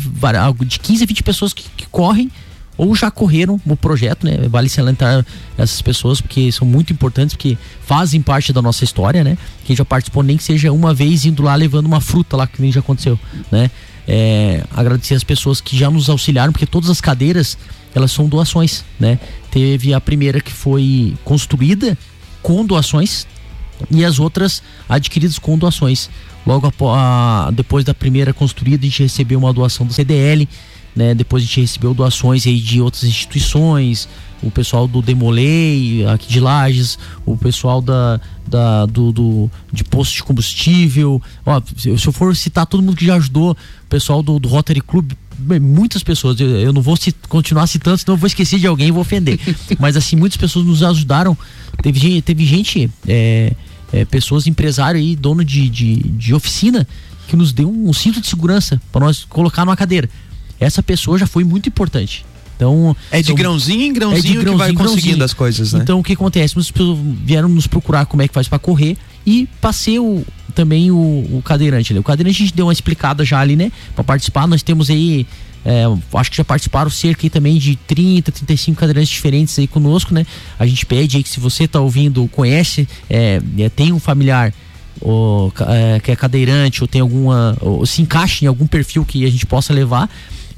[0.66, 2.32] de 15 a 20 pessoas que, que correm
[2.78, 4.48] ou já correram o projeto, né?
[4.50, 5.26] Vale salientar
[5.58, 9.38] essas pessoas porque são muito importantes, porque fazem parte da nossa história, né?
[9.64, 12.62] Quem já participou nem que seja uma vez indo lá levando uma fruta lá que
[12.62, 13.20] nem já aconteceu,
[13.52, 13.72] né?
[14.08, 17.58] É, agradecer as pessoas que já nos auxiliaram, porque todas as cadeiras
[17.94, 19.18] elas são doações, né?
[19.50, 21.98] Teve a primeira que foi construída
[22.42, 23.26] com doações
[23.90, 26.10] e as outras adquiridas com doações.
[26.46, 26.72] Logo
[27.54, 30.48] depois da primeira construída, a gente recebeu uma doação do CDL,
[30.96, 31.14] né?
[31.14, 34.08] Depois a gente recebeu doações aí de outras instituições,
[34.42, 40.14] o pessoal do Demolei, aqui de Lages, o pessoal da, da do, do- de posto
[40.16, 41.22] de combustível.
[41.46, 44.82] Ó, se eu for citar todo mundo que já ajudou, o pessoal do, do Rotary
[44.82, 45.12] Club,
[45.62, 48.88] muitas pessoas, eu, eu não vou ci- continuar citando, senão eu vou esquecer de alguém
[48.88, 49.40] e vou ofender.
[49.80, 51.38] Mas assim, muitas pessoas nos ajudaram.
[51.82, 53.54] Teve, gente- teve gente, é,
[53.92, 56.88] é, pessoas, empresário aí, dono de, de, de oficina,
[57.28, 60.08] que nos deu um cinto de segurança para nós colocar numa cadeira.
[60.60, 62.26] Essa pessoa já foi muito importante.
[62.56, 65.26] Então, É de então, grãozinho em é de grãozinho que vai grãozinho conseguindo grãozinho.
[65.26, 65.82] as coisas, né?
[65.84, 66.56] Então o que acontece?
[66.56, 70.90] Muitas pessoas vieram nos procurar como é que faz para correr e passei o, também
[70.90, 72.00] o, o cadeirante ali.
[72.00, 73.72] O cadeirante a gente deu uma explicada já ali, né?
[73.94, 75.28] Para participar, nós temos aí.
[75.66, 80.14] é, acho que já participaram cerca aí também de 30, 35 cadeirantes diferentes aí conosco,
[80.14, 80.26] né?
[80.58, 84.54] A gente pede aí que se você tá ouvindo, conhece, é, é, tem um familiar
[85.02, 87.58] ou, é, que é cadeirante ou tem alguma.
[87.60, 90.10] ou se encaixe em algum perfil que a gente possa levar.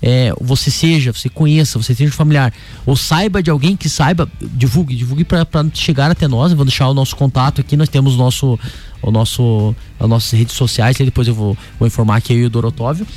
[0.02, 2.54] É, você seja, você conheça, você seja familiar,
[2.86, 6.52] ou saiba de alguém que saiba, divulgue, divulgue para chegar até nós.
[6.52, 8.60] Eu vou deixar o nosso contato aqui, nós temos nosso,
[9.02, 12.46] o nosso, as nossas redes sociais, aí depois eu vou, vou informar aqui eu e
[12.46, 13.08] o Dorotóvio.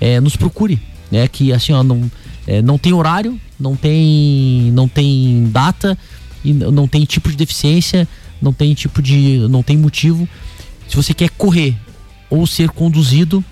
[0.00, 1.28] É, nos procure, né?
[1.28, 2.10] Que assim, ó, não,
[2.46, 5.96] é, não tem horário, não tem, não tem data
[6.42, 8.08] e não tem tipo de deficiência,
[8.40, 10.26] não tem tipo de, não tem motivo.
[10.88, 11.76] Se você quer correr
[12.30, 13.44] ou ser conduzido,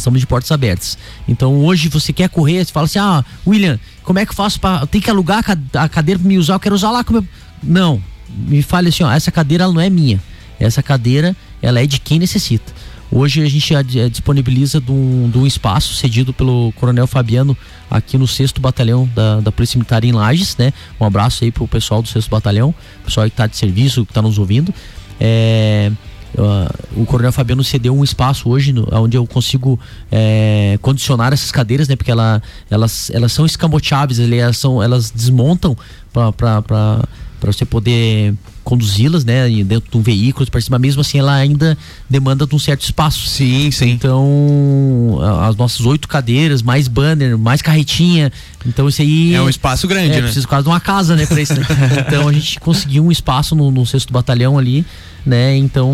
[0.00, 0.96] estamos de portas abertas.
[1.28, 4.58] Então hoje você quer correr, você fala assim: "Ah, William, como é que eu faço
[4.60, 6.54] para tem que alugar a ca- a cadeira para me usar?
[6.54, 7.26] Eu quero usar lá como eu...
[7.62, 10.20] Não, me fale assim, ó, essa cadeira não é minha.
[10.60, 12.72] Essa cadeira, ela é de quem necessita.
[13.10, 17.56] Hoje a gente eh, disponibiliza de um, de um espaço cedido pelo Coronel Fabiano
[17.90, 20.74] aqui no 6 Batalhão da, da Polícia Militar em Lages, né?
[21.00, 24.20] Um abraço aí pro pessoal do 6 Batalhão, pessoal que tá de serviço, que tá
[24.20, 24.74] nos ouvindo.
[25.18, 25.90] É,
[26.36, 29.78] ah, o Coronel Fabiano cedeu um espaço hoje no- onde eu consigo
[30.10, 31.96] é, condicionar essas cadeiras, né?
[31.96, 35.76] Porque ela, elas, elas são escamoteáveis, elas, são, elas desmontam
[36.12, 37.02] para
[37.46, 39.48] você poder conduzi-las, né?
[39.64, 41.76] Dentro de um veículo, para cima, mesmo assim, ela ainda
[42.08, 43.26] demanda de um certo espaço.
[43.26, 43.90] Sim, sim.
[43.90, 48.30] Então, as nossas oito cadeiras, mais banner, mais carretinha.
[48.66, 49.34] Então, isso aí.
[49.34, 50.22] É um espaço grande, é, né?
[50.22, 51.66] Precisa quase de uma casa, né, pra isso, né?
[52.06, 54.84] Então a gente conseguiu um espaço no, no sexto batalhão ali,
[55.24, 55.56] né?
[55.56, 55.90] Então,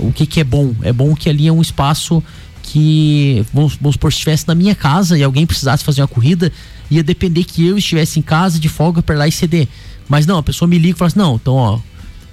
[0.00, 0.74] o que que é bom?
[0.82, 2.22] É bom que ali é um espaço
[2.62, 6.52] que, vamos, vamos supor, se estivesse na minha casa e alguém precisasse fazer uma corrida,
[6.90, 9.66] ia depender que eu estivesse em casa de folga para lá e ceder.
[10.10, 11.78] Mas não, a pessoa me liga e fala assim, não, então ó,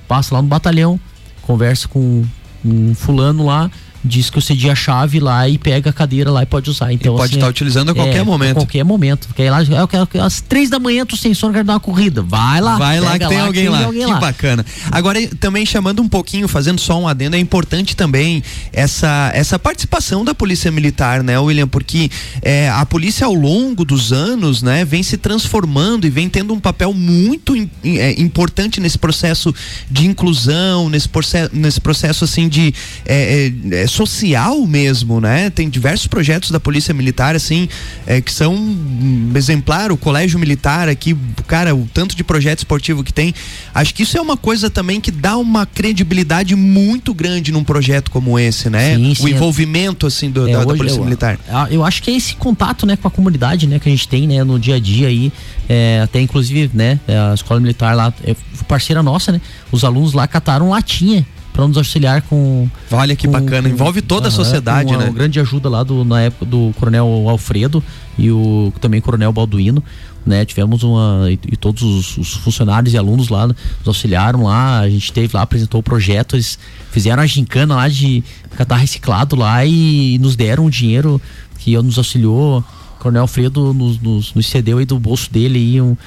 [0.08, 1.00] passa lá no batalhão,
[1.44, 2.26] conversa com
[2.66, 3.70] um fulano lá,
[4.08, 6.92] diz que eu cedi a chave lá e pega a cadeira lá e pode usar.
[6.92, 8.52] Então, pode assim, estar utilizando a qualquer é, momento.
[8.52, 9.28] A qualquer momento.
[9.28, 11.80] Porque aí lá, eu quero, às três da manhã, tô sem sono, quero dar uma
[11.80, 12.22] corrida.
[12.22, 12.78] Vai lá.
[12.78, 13.84] Vai lá que tem alguém que lá.
[13.86, 14.20] alguém que lá.
[14.20, 14.66] bacana.
[14.92, 18.42] Agora, também chamando um pouquinho, fazendo só um adendo, é importante também
[18.72, 21.68] essa, essa participação da Polícia Militar, né, William?
[21.68, 22.10] Porque
[22.42, 26.60] é, a polícia ao longo dos anos, né, vem se transformando e vem tendo um
[26.60, 29.54] papel muito im- é, importante nesse processo
[29.90, 32.74] de inclusão, nesse processo, nesse processo assim de
[33.06, 35.50] é, é, é, social mesmo, né?
[35.50, 37.68] Tem diversos projetos da Polícia Militar, assim,
[38.06, 43.04] é, que são um exemplar, o Colégio Militar aqui, cara, o tanto de projeto esportivo
[43.04, 43.34] que tem.
[43.74, 48.12] Acho que isso é uma coisa também que dá uma credibilidade muito grande num projeto
[48.12, 48.96] como esse, né?
[48.96, 49.30] Sim, o sim, é.
[49.32, 51.40] envolvimento, assim, do- É, da, da Polícia eu, Militar.
[51.72, 54.28] Eu acho que é esse contato, né, com a comunidade, né, que a gente tem,
[54.28, 55.32] né, no dia a dia aí,
[55.68, 58.36] é, até inclusive, né, a escola militar lá, é
[58.68, 61.26] parceira nossa, né, os alunos lá cataram latinha
[61.58, 65.12] para nos auxiliar com Olha que com- bacana, envolve toda a sociedade, com uma né?
[65.12, 67.84] grande ajuda lá do, na época do Coronel Alfredo
[68.16, 69.84] e o também Coronel Balduino,
[70.24, 70.46] né?
[70.46, 73.56] Tivemos uma e, e todos os, os funcionários e alunos lá nos
[73.88, 76.60] auxiliaram lá, a gente teve lá, apresentou o projeto, eles
[76.92, 78.24] fizeram a gincana lá de
[78.56, 81.20] catar reciclado lá e, nos deram um dinheiro
[81.58, 82.60] que nos auxiliou.
[82.60, 85.98] O Coronel Alfredo nos, nos, nos cedeu aí do bolso dele aí um,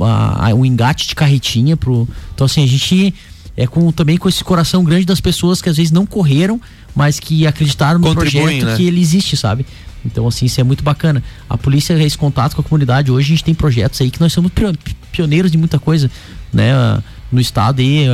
[0.00, 2.06] a- um engate de carretinha pro.
[2.32, 3.12] Então assim, a gente
[3.56, 6.60] é com também com esse coração grande das pessoas que às vezes não correram,
[6.94, 8.76] mas que acreditaram no projeto né?
[8.76, 9.64] que ele existe, sabe?
[10.04, 11.22] Então, assim, isso é muito bacana.
[11.48, 13.10] A polícia é esse contato com a comunidade.
[13.10, 14.74] Hoje a gente tem projetos aí que nós somos pio-
[15.10, 16.10] pioneiros de muita coisa,
[16.52, 16.72] né?
[17.32, 18.04] No estado aí,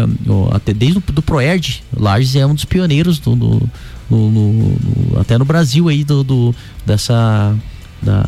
[0.53, 3.71] até desde o do Proerd, Lages é um dos pioneiros do, do-
[4.09, 6.55] no- no- até no Brasil aí do, do-
[6.87, 7.57] dessa
[8.01, 8.23] da,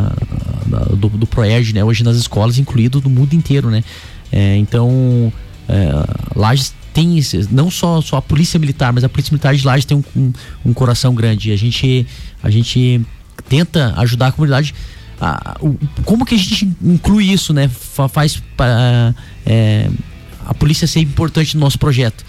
[0.66, 1.85] da- do, do Proerd, né?
[1.85, 3.85] Hoje nas escolas, incluído do mundo inteiro, né?
[4.33, 5.33] É, então,
[5.68, 5.88] é,
[6.35, 9.96] Lages tem não só, só a polícia militar, mas a polícia militar de Lages tem
[9.96, 10.33] um, um,
[10.66, 11.50] um coração grande.
[11.50, 12.07] E a gente,
[12.42, 13.00] a gente
[13.48, 14.74] tenta ajudar a comunidade.
[15.20, 17.68] a- o- como que a gente inclui isso, né?
[17.68, 19.14] Fa- faz para
[20.46, 22.24] a polícia ser importante no nosso projeto.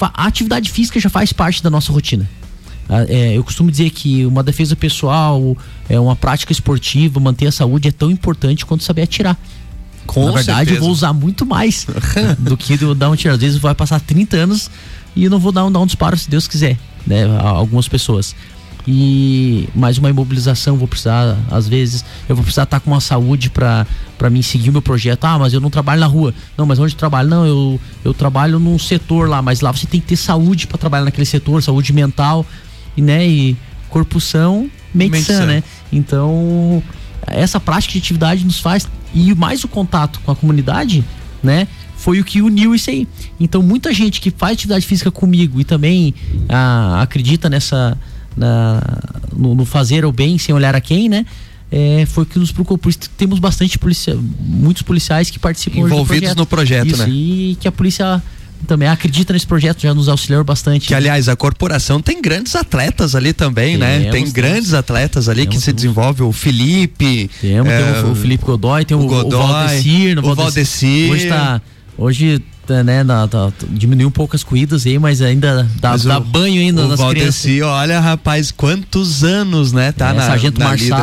[0.00, 2.28] A atividade física já faz parte da nossa rotina.
[3.08, 5.56] É, eu costumo dizer que uma defesa pessoal,
[5.88, 9.36] é uma prática esportiva, manter a saúde é tão importante quanto saber atirar.
[10.08, 10.80] Com Na verdade, eu certeza.
[10.80, 11.86] vou usar muito mais
[12.40, 13.34] do que do- dar um tiro.
[13.34, 14.68] Às vezes vai passar 30 anos
[15.14, 17.24] e eu não vou dar um, dar um disparo se Deus quiser, né?
[17.26, 18.34] A algumas pessoas.
[18.90, 23.50] E mais uma imobilização vou precisar, às vezes, eu vou precisar estar com uma saúde
[23.50, 25.24] para para mim seguir o meu projeto.
[25.26, 26.32] Ah, mas eu não trabalho na rua.
[26.56, 27.28] Não, mas onde eu trabalho?
[27.28, 30.78] Não, eu, eu trabalho num setor lá, mas lá você tem que ter saúde para
[30.78, 32.44] trabalhar naquele setor, saúde mental
[32.96, 33.56] e né, e
[33.90, 34.70] corpo são,
[35.22, 35.46] sã, sã.
[35.46, 35.62] né?
[35.92, 36.82] Então,
[37.32, 41.04] essa prática de atividade nos faz e mais o contato com a comunidade,
[41.42, 41.66] né?
[41.96, 43.08] Foi o que uniu isso aí.
[43.40, 46.14] Então, muita gente que faz atividade física comigo e também
[46.48, 47.98] ah, acredita nessa
[48.36, 48.80] na-
[49.36, 51.26] no, no fazer o bem sem olhar a quem, né?
[51.70, 52.78] É, foi o que nos procurou.
[52.78, 57.08] Por isso temos bastante polícia, muitos policiais que participam Envolvidos no projeto, Isso, né?
[57.10, 58.22] E que a polícia
[58.66, 60.88] também acredita nesse projeto, já nos auxiliou bastante.
[60.88, 63.98] Que, aliás, a corporação tem grandes atletas ali também, né?
[63.98, 64.32] Temos, Tem temos.
[64.32, 66.26] grandes atletas ali que Temos, se desenvolvem.
[66.26, 67.30] O Felipe.
[67.40, 70.14] Temos, é, tem o, o Felipe Godoy, tem o, o o Godoy, Valdecir.
[70.16, 71.10] no o Valdecir.
[71.12, 71.60] Hoje tá.
[71.96, 76.04] Hoje, tá, né, na- tá- diminuiu um pouco as corridas aí, mas ainda dá, Mas
[76.04, 77.14] dá o- banho ainda o nas crianças.
[77.44, 79.90] Valdeci, olha, rapaz, quantos anos, né?
[79.90, 80.96] Tá É, na Sargento na lida.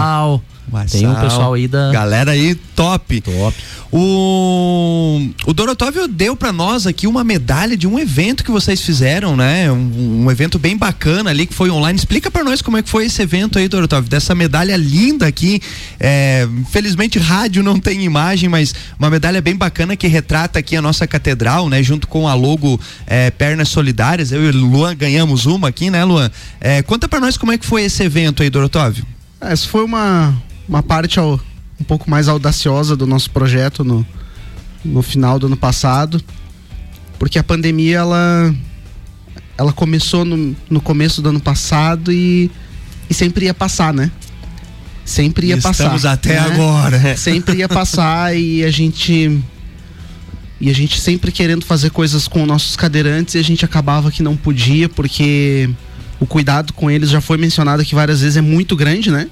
[0.72, 1.00] Marçal.
[1.00, 1.92] Tem um pessoal aí da.
[1.92, 3.22] Galera aí, top.
[3.22, 3.56] Top.
[3.92, 9.38] O, o Dorotóvio deu pra nós aqui uma medalha de um evento que vocês fizeram,
[9.38, 9.72] né?
[9.72, 11.98] Um, um evento bem bacana ali que foi online.
[11.98, 15.62] Explica pra nós como é que foi esse evento aí, Dorotóvio, dessa medalha linda aqui.
[16.00, 20.82] É, infelizmente, rádio não tem imagem, mas uma medalha bem bacana que retrata aqui a
[20.82, 21.82] nossa catedral, né?
[21.82, 24.32] Junto com a logo é, Pernas Solidárias.
[24.32, 26.30] Eu e o Luan ganhamos uma aqui, né, Luan?
[26.60, 29.06] É, conta pra nós como é que foi esse evento aí, Dorotóvio.
[29.40, 30.36] Essa foi uma,
[30.68, 31.40] uma parte ao-
[31.80, 34.06] um pouco mais audaciosa do nosso projeto no,
[34.84, 36.22] no final do ano passado,
[37.20, 38.54] porque a pandemia ela,
[39.58, 42.50] ela começou no, no começo do ano passado e,
[43.10, 44.10] e sempre ia passar, né?
[45.04, 45.84] Sempre ia E passar.
[45.84, 46.40] estamos até né?
[46.40, 47.16] agora.
[47.18, 49.40] Sempre ia passar e a gente
[50.60, 54.24] e a gente sempre querendo fazer coisas com nossos cadeirantes e a gente acabava que
[54.24, 55.70] não podia porque
[56.20, 59.28] o cuidado com eles já foi mencionado aqui várias vezes é muito grande, né?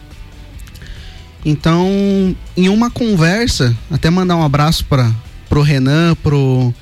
[1.45, 5.12] Então, em uma conversa, até mandar um abraço para
[5.49, 6.73] pro Renan, pro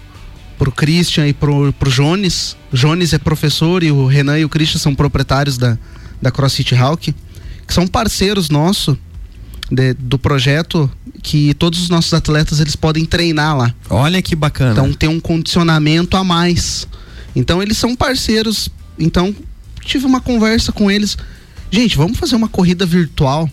[0.57, 2.55] pro Christian e pro, pro Jones.
[2.71, 5.75] O Jones é professor e o Renan e o Christian são proprietários da,
[6.21, 7.15] da CrossFit Hawk,
[7.65, 8.95] que são parceiros nossos.
[9.97, 10.87] do projeto
[11.23, 13.73] que todos os nossos atletas eles podem treinar lá.
[13.89, 14.73] Olha que bacana.
[14.73, 16.87] Então tem um condicionamento a mais.
[17.35, 18.69] Então eles são parceiros.
[18.99, 19.35] Então
[19.83, 21.17] tive uma conversa com eles.
[21.71, 23.49] Gente, vamos fazer uma corrida virtual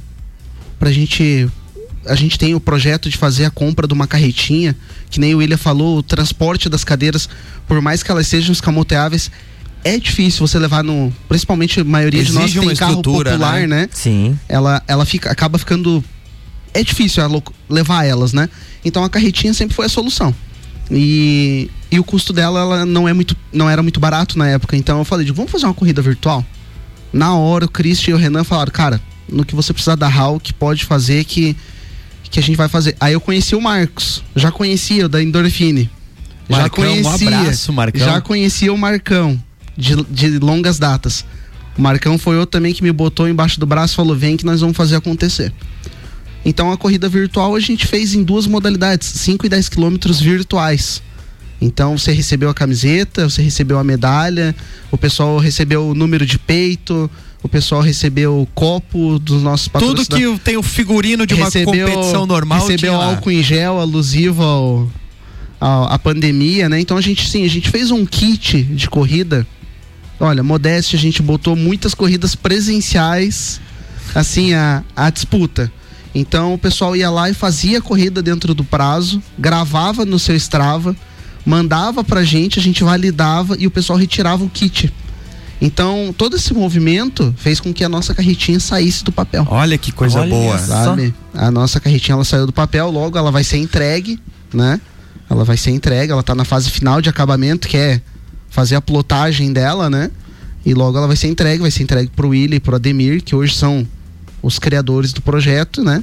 [0.78, 1.48] pra gente.
[2.06, 4.74] A gente tem o projeto de fazer a compra de uma carretinha,
[5.10, 7.28] que nem o William falou, o transporte das cadeiras,
[7.66, 9.30] por mais que elas sejam escamoteáveis,
[9.84, 11.12] é difícil você levar no.
[11.28, 13.66] Principalmente a maioria de nós Exige tem carro popular, né?
[13.66, 13.88] né?
[13.92, 14.38] Sim.
[14.48, 16.02] ela, ela fica, acaba ficando.
[16.74, 18.48] É difícil ela levar elas, né?
[18.84, 20.34] Então a carretinha sempre foi a solução.
[20.90, 24.76] E, e o custo dela ela não, é muito, não era muito barato na época.
[24.76, 26.44] Então eu falei, vamos fazer uma corrida virtual?
[27.12, 30.40] Na hora o Christian e o Renan falaram, cara, no que você precisar da HAL,
[30.40, 31.56] que pode fazer, que,
[32.30, 32.96] que a gente vai fazer.
[33.00, 35.90] Aí eu conheci o Marcos, já conhecia o da Endorfine.
[36.48, 37.38] Já Marcão, um conhecia.
[37.38, 38.04] abraço, Marcão.
[38.04, 39.42] Já conhecia o Marcão,
[39.76, 41.24] de, de longas datas.
[41.76, 44.44] O Marcão foi outro também que me botou embaixo do braço e falou: vem que
[44.44, 45.52] nós vamos fazer acontecer.
[46.44, 51.02] Então a corrida virtual a gente fez em duas modalidades, 5 e 10 quilômetros virtuais.
[51.60, 54.54] Então você recebeu a camiseta, você recebeu a medalha,
[54.90, 57.10] o pessoal recebeu o número de peito,
[57.42, 60.38] o pessoal recebeu o copo dos nossos Tudo patrocinadores.
[60.38, 62.60] que tem o figurino de uma Recebeu- competição normal.
[62.60, 64.90] Recebeu álcool em gel alusivo ao,
[65.60, 66.80] ao- à pandemia, né?
[66.80, 69.46] Então a gente sim, a gente fez um kit de corrida.
[70.20, 73.60] Olha, modéstia, a gente botou muitas corridas presenciais,
[74.14, 75.70] assim, a, a disputa.
[76.14, 80.34] Então o pessoal ia lá e fazia a corrida dentro do prazo, gravava no seu
[80.34, 80.96] Strava,
[81.46, 84.92] mandava pra gente, a gente validava e o pessoal retirava o kit.
[85.60, 89.46] Então, todo esse movimento fez com que a nossa carretinha saísse do papel.
[89.50, 90.58] Olha que coisa Olha boa.
[90.58, 90.84] só.
[90.84, 91.14] Sabe?
[91.34, 94.20] A nossa carretinha ela saiu do papel, logo ela vai ser entregue,
[94.54, 94.80] né?
[95.28, 98.00] Ela vai ser entregue, ela tá na fase final de acabamento, que é
[98.48, 100.10] fazer a plotagem dela, né?
[100.64, 103.34] E logo ela vai ser entregue, vai ser entregue pro William e pro Ademir, que
[103.34, 103.86] hoje são
[104.42, 106.02] os criadores do projeto, né?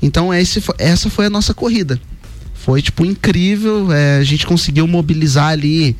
[0.00, 2.00] Então esse, essa foi a nossa corrida.
[2.54, 3.92] Foi, tipo, incrível.
[3.92, 5.94] é, a gente conseguiu mobilizar ali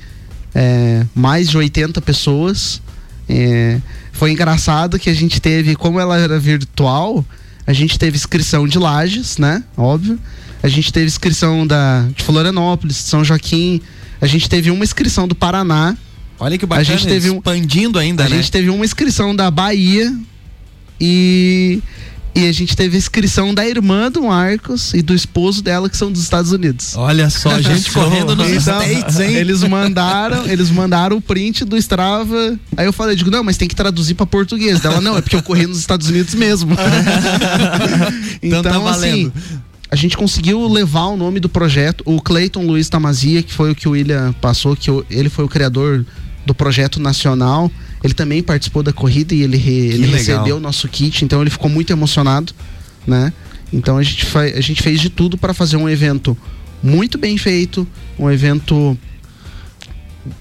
[0.54, 2.80] é, mais de 80 pessoas.
[3.28, 3.80] É,
[4.12, 7.24] foi engraçado que a gente teve, como ela era virtual,
[7.66, 9.64] a gente teve inscrição de Lages, né?
[9.76, 10.18] Óbvio.
[10.62, 13.80] A gente teve inscrição da, de Florianópolis, de São Joaquim.
[14.20, 15.96] A gente teve uma inscrição do Paraná.
[16.38, 16.80] Olha que bacana.
[16.82, 18.36] A gente teve um- expandindo ainda, a né?
[18.36, 20.14] gente teve uma inscrição da Bahia
[21.00, 21.80] e,
[22.34, 25.96] e a gente teve a inscrição da irmã do Marcos e do esposo dela, que
[25.96, 26.96] são dos Estados Unidos.
[26.96, 29.34] Olha só, gente correndo nos Então, States, hein?
[29.34, 32.58] Eles mandaram, eles mandaram o print do Strava.
[32.76, 34.80] Aí eu falei, digo, não, mas tem que traduzir pra português.
[34.80, 36.76] Dela, não, é porque eu corri nos Estados Unidos mesmo.
[38.42, 39.32] Então tá valendo.
[39.34, 39.60] assim,
[39.90, 42.02] a gente conseguiu levar o nome do projeto.
[42.04, 45.48] O Clayton Luiz Tamazia, que foi o que o William passou, que ele foi o
[45.48, 46.04] criador
[46.44, 47.70] do projeto nacional.
[48.04, 51.48] Ele também participou da corrida e ele, re- ele recebeu o nosso kit, então ele
[51.48, 52.52] ficou muito emocionado,
[53.06, 53.32] né?
[53.72, 56.36] Então a gente, a gente fez de tudo para fazer um evento
[56.82, 57.88] muito bem feito,
[58.18, 58.96] um evento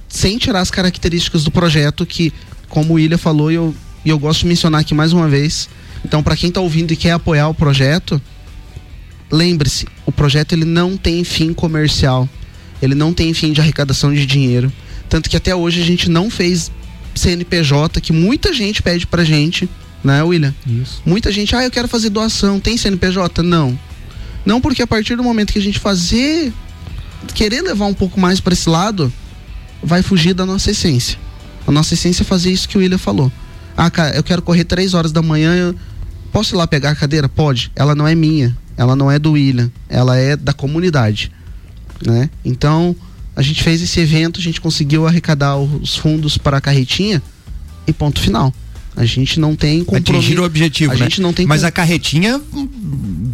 [0.09, 2.33] sem tirar as características do projeto que,
[2.67, 3.73] como o William falou, e eu,
[4.05, 5.69] eu gosto de mencionar aqui mais uma vez.
[6.05, 8.21] Então, para quem tá ouvindo e quer apoiar o projeto,
[9.31, 12.27] lembre-se, o projeto ele não tem fim comercial.
[12.81, 14.71] Ele não tem fim de arrecadação de dinheiro.
[15.07, 16.69] Tanto que até hoje a gente não fez
[17.23, 19.69] CNPJ, que muita gente pede pra gente,
[20.03, 20.53] né, William?
[20.67, 21.01] Isso.
[21.05, 23.41] Muita gente, ah, eu quero fazer doação, tem CNPJ?
[23.41, 23.77] Não.
[24.45, 26.51] Não, porque a partir do momento que a gente fazer,
[27.33, 29.11] querer levar um pouco mais para esse lado,
[29.81, 31.17] vai fugir da nossa essência.
[31.65, 33.31] A nossa essência é fazer isso que o William falou.
[33.75, 35.75] Ah, cara, eu quero correr três horas da manhã, eu
[36.31, 37.29] posso ir lá pegar a cadeira?
[37.29, 37.71] Pode.
[37.73, 41.31] Ela não é minha, ela não é do William, ela é da comunidade,
[42.05, 42.29] né?
[42.43, 42.93] Então,
[43.35, 47.21] a gente fez esse evento, a gente conseguiu arrecadar os fundos para a carretinha
[47.87, 48.53] e ponto final.
[48.95, 50.11] A gente não tem compromisso.
[50.27, 51.03] Atingir o objetivo, A né?
[51.05, 52.69] gente não tem Mas a carretinha hum,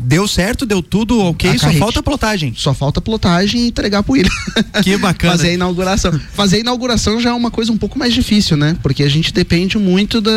[0.06, 2.54] deu certo, deu tudo ok, A só carrete- falta plotagem.
[2.56, 4.32] Só falta plotagem e entregar pro William.
[4.82, 5.34] Que bacana.
[5.34, 6.18] Fazer a inauguração.
[6.34, 8.78] Fazer a inauguração já é uma coisa um pouco mais difícil, né?
[8.82, 10.32] Porque a gente depende muito da.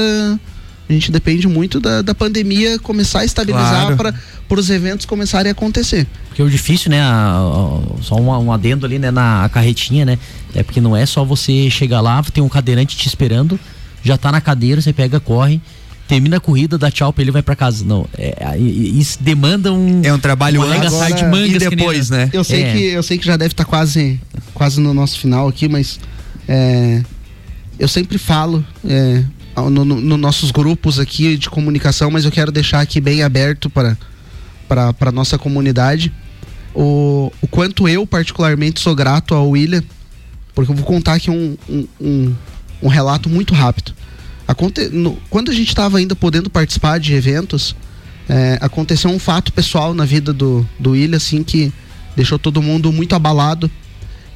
[0.89, 4.15] A gente depende muito da, da pandemia começar a estabilizar Claro.
[4.49, 6.07] para os eventos começarem a acontecer.
[6.29, 7.01] Porque o difícil, né?
[7.01, 9.11] a- a- só um, um adendo ali, né?
[9.11, 10.19] Na carretinha, né?
[10.55, 13.59] É porque não é só você chegar lá, tem um cadeirante te esperando,
[14.03, 15.61] já tá na cadeira, você pega, corre,
[16.09, 17.85] termina a corrida, dá tchau pra ele e vai pra casa.
[17.87, 20.03] Não, é, aí isso demanda um.
[20.05, 22.29] É um trabalho agora- de mangas e que nem- depois, né?
[22.35, 22.73] Eu sei, É.
[22.73, 24.21] que, eu sei que já deve estar quase,
[24.53, 25.99] quase no nosso final aqui, mas
[26.47, 27.03] é,
[27.79, 28.63] eu sempre falo
[29.55, 33.01] é, ao- no, no- no nossos grupos aqui de comunicação, mas eu quero deixar aqui
[33.01, 33.97] bem aberto para
[34.69, 36.11] para nossa comunidade
[36.75, 39.83] o, o quanto eu particularmente sou grato ao William,
[40.55, 42.35] porque eu vou contar aqui um, um, um,
[42.85, 43.93] um relato muito rápido.
[44.49, 47.75] Aconte, no- quando a gente estava ainda podendo participar de eventos,
[48.29, 51.73] É, aconteceu um fato pessoal na vida do, do William, assim, que
[52.17, 53.69] deixou todo mundo muito abalado.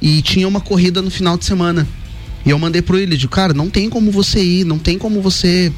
[0.01, 1.87] E tinha uma corrida no final de semana.
[2.47, 5.21] E eu mandei pro William, digo, cara, não tem como você ir, não tem como
[5.21, 5.69] você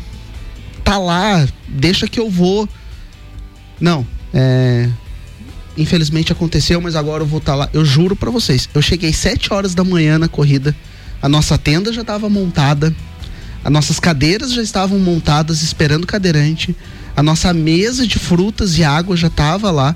[0.83, 2.69] tá lá, deixa que eu vou.
[3.81, 4.87] Não, é.
[5.75, 7.67] Infelizmente aconteceu, mas agora eu vou estar lá.
[7.73, 10.75] Eu juro para vocês, eu cheguei 7 horas da manhã na corrida,
[11.19, 12.95] a nossa tenda já estava montada,
[13.63, 16.75] as nossas cadeiras já estavam montadas esperando o cadeirante,
[17.17, 19.95] a nossa mesa de frutas e água já estava lá.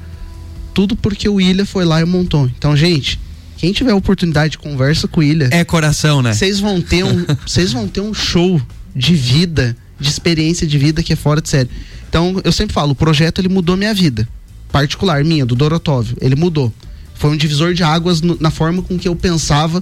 [0.74, 2.47] Tudo porque o William foi lá e montou.
[2.47, 3.19] Então, gente,
[3.64, 6.34] quem tiver a oportunidade de conversa com o William, É coração, né?
[6.34, 8.61] vocês vão ter um, vocês vão ter um show
[8.93, 11.70] de vida, de experiência de vida que é fora de série.
[12.09, 14.28] Então, eu sempre falo, o projeto ele mudou minha vida,
[14.70, 16.74] particular minha, do Dorotóvio, ele mudou.
[17.16, 19.82] Foi um divisor de águas no- na forma com que eu pensava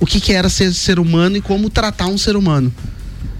[0.00, 2.74] o que, que era ser ser humano e como tratar um ser humano.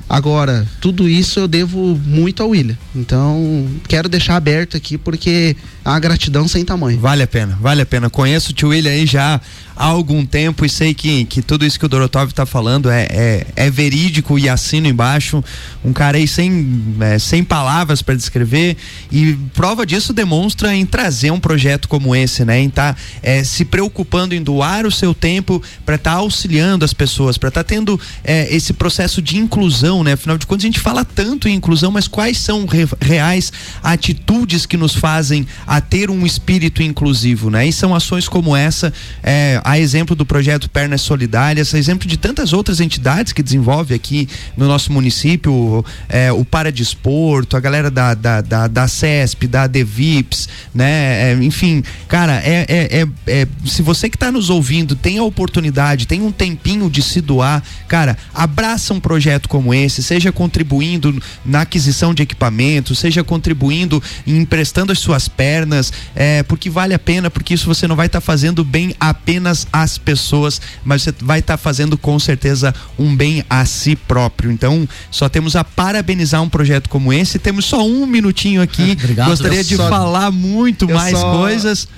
[0.06, 2.76] Agora, tudo isso eu devo muito ao William.
[2.94, 7.00] Então, quero deixar aberto aqui porque é uma gratidão sem tamanho.
[7.00, 8.10] Vale a pena, vale a pena.
[8.10, 9.40] Conheço o tio William aí já
[9.76, 13.06] há algum tempo e sei que, que tudo isso que o Dorotov tá falando é,
[13.10, 15.42] é, é verídico e assino embaixo.
[15.84, 18.76] Um cara aí sem, é, sem palavras para descrever
[19.10, 22.60] e prova disso demonstra em trazer um projeto como esse, né?
[22.60, 22.96] Em estar
[23.44, 28.00] se preocupando em doar o seu tempo para estar auxiliando as pessoas, para estar tendo
[28.22, 30.12] é, esse processo de inclusão, né?
[30.12, 33.52] Afinal de contas, a gente fala tanto em inclusão, mas quais são re- reais
[33.82, 37.66] atitudes que nos fazem a ter um espírito inclusivo, né?
[37.66, 42.18] E são ações como essa, é, a exemplo do projeto Pernas Solidárias, a exemplo de
[42.18, 48.12] tantas outras entidades que desenvolve aqui no nosso município, é, o Paradesporto, a galera da,
[48.12, 51.32] da, da, da CESP, da Devips, né?
[51.32, 55.22] É, enfim, cara, é, é, é, é- se você que está nos ouvindo tem a
[55.22, 61.22] oportunidade, tem um tempinho de se doar, cara, abraça um projeto como esse, seja contribuindo
[61.42, 67.30] na aquisição de equipamentos, seja contribuindo emprestando as suas pernas, é, porque vale a pena,
[67.30, 71.56] porque isso você não vai estar fazendo bem apenas às pessoas, mas você vai estar
[71.56, 74.50] fazendo com certeza um bem a si próprio.
[74.50, 77.38] Então, só temos a parabenizar um projeto como esse.
[77.38, 78.92] Temos só um minutinho aqui.
[79.02, 79.28] Obrigado.
[79.28, 81.88] Gostaria de só- falar muito eu mais só- coisas.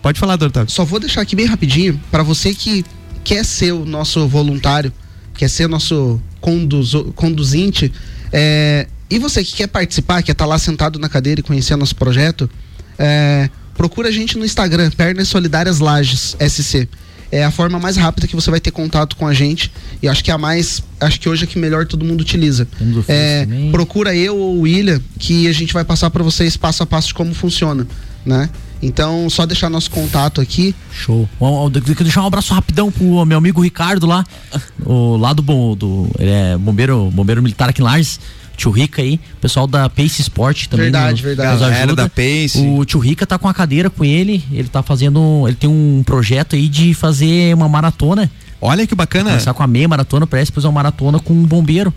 [0.00, 0.68] Pode falar, doutor.
[0.70, 2.84] Só vou deixar aqui bem rapidinho para você que
[3.22, 4.92] quer ser o nosso voluntário,
[5.34, 7.92] quer ser o nosso conduzo- conduzinte,
[8.32, 11.94] é, e você que quer participar, quer estar lá sentado na cadeira e conhecer nosso
[11.94, 12.48] projeto,
[12.98, 16.88] é, procura a gente no Instagram, Pernas Solidárias Lages SC.
[17.32, 19.72] É a forma mais rápida que você vai ter contato com a gente
[20.02, 22.68] e acho que é a mais, acho que hoje é que melhor todo mundo utiliza.
[23.08, 26.86] É, procura eu ou o William que a gente vai passar para vocês passo a
[26.86, 27.86] passo de como funciona,
[28.26, 28.50] né?
[28.82, 30.74] Então, só deixar nosso contato aqui.
[30.92, 31.26] Show.
[31.94, 34.24] Quero deixar um abraço rapidão pro meu amigo Ricardo lá,
[34.84, 38.20] o lá do, bom- do ele é bombeiro, bombeiro militar aqui em Lages.
[38.56, 40.84] Tio Rica aí, pessoal da Pace Sport também.
[40.86, 41.52] Verdade, nos- verdade.
[41.52, 41.94] nos ajuda.
[41.96, 42.58] da Pace.
[42.58, 46.02] O tio Rica tá com a cadeira com ele, ele tá fazendo, ele tem um
[46.04, 48.30] projeto aí de fazer uma maratona,
[48.60, 49.30] Olha que bacana.
[49.30, 51.92] começar com a meia maratona, parece depois uma maratona com um bombeiro.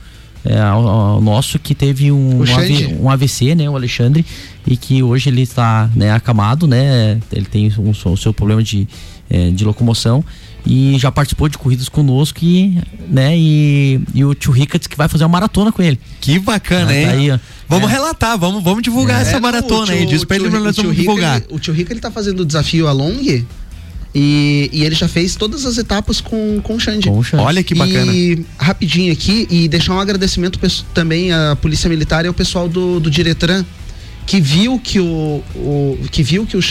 [0.48, 2.44] É, o, o nosso que teve um, um.
[2.44, 4.24] AV um AVC, né, o Alexandre,
[4.68, 8.88] e que hoje ele está né, acamado, né, ele tem um, o seu problema de,
[9.28, 10.24] eh, de locomoção
[10.66, 12.78] e já participou de corridas conosco e,
[13.10, 16.00] né, e, e o tio Rica disse que vai fazer uma maratona com ele.
[16.20, 17.06] Que bacana, Ah, hein?
[17.06, 17.40] tá aí, ó.
[17.70, 17.94] vamos É.
[17.94, 20.00] relatar, vamos, vamos divulgar essa É, maratona o aí.
[20.02, 21.38] tio- Diz pra ele tio- que nós o tio vamos divulgar.
[21.38, 23.16] ele- o tio Rica ele tá fazendo o desafio a Long
[24.18, 27.08] e, e ele já fez todas as etapas com, com o Xande.
[27.10, 27.44] Com o Xande.
[27.44, 28.12] Olha que bacana.
[28.14, 30.60] E rapidinho aqui, e deixar um agradecimento
[30.94, 33.66] também à Polícia Militar e ao pessoal do, do Diretran,
[34.26, 36.62] que viu que o, o- que viu que o,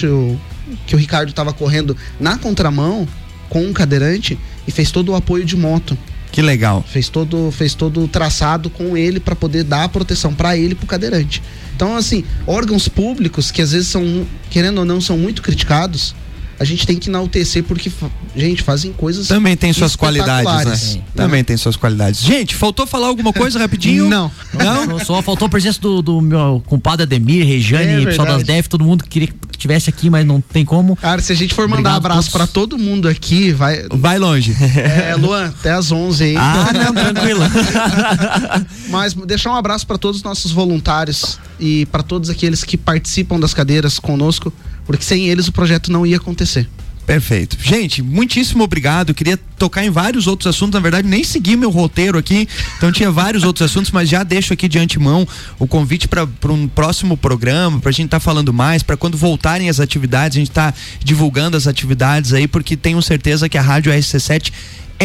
[0.86, 3.06] que o Ricardo estava correndo na contramão
[3.48, 5.96] com um cadeirante e fez todo o apoio de moto.
[6.32, 6.84] Que legal.
[6.86, 10.72] Fez todo, fez todo o traçado com ele para poder dar a proteção para ele
[10.72, 11.40] e pro cadeirante.
[11.76, 16.14] Então, assim, órgãos públicos que às vezes são, querendo ou não, são muito criticados,
[16.58, 17.90] a gente tem que enaltecer porque,
[18.34, 19.28] gente, fazem coisas.
[19.28, 21.02] Também tem suas qualidades, né?
[21.14, 22.20] Também tem suas qualidades.
[22.20, 24.08] Gente, faltou falar alguma coisa rapidinho?
[24.10, 24.30] Não.
[24.52, 24.98] Não?
[25.00, 28.44] Só faltou a presença do, do meu compadre Ademir, Rejane, É pessoal das.
[28.44, 30.94] DEF, todo mundo que queria que tivesse aqui, mas não tem como.
[30.96, 33.86] Cara, se a gente for mandar Obrigado abraço para todo mundo aqui, vai.
[33.90, 34.54] Vai longe.
[34.84, 36.36] É, Luan, até às 11 aí.
[36.36, 37.40] Ah, não, tranquilo.
[38.90, 43.40] Mas deixar um abraço para todos os nossos voluntários e para todos aqueles que participam
[43.40, 44.52] das cadeiras conosco,
[44.84, 46.68] porque sem eles o projeto não ia acontecer.
[47.06, 47.58] Perfeito.
[47.60, 49.12] Gente, muitíssimo obrigado.
[49.12, 50.74] Queria tocar em vários outros assuntos.
[50.74, 52.48] Na verdade, nem segui meu roteiro aqui.
[52.78, 55.26] Então tinha vários outros assuntos, mas já deixo aqui de antemão
[55.58, 59.68] o convite para um próximo programa, para a gente estar falando mais, para quando voltarem
[59.68, 63.92] as atividades, a gente tá divulgando as atividades aí, porque tenho certeza que a Rádio
[63.92, 64.50] RC7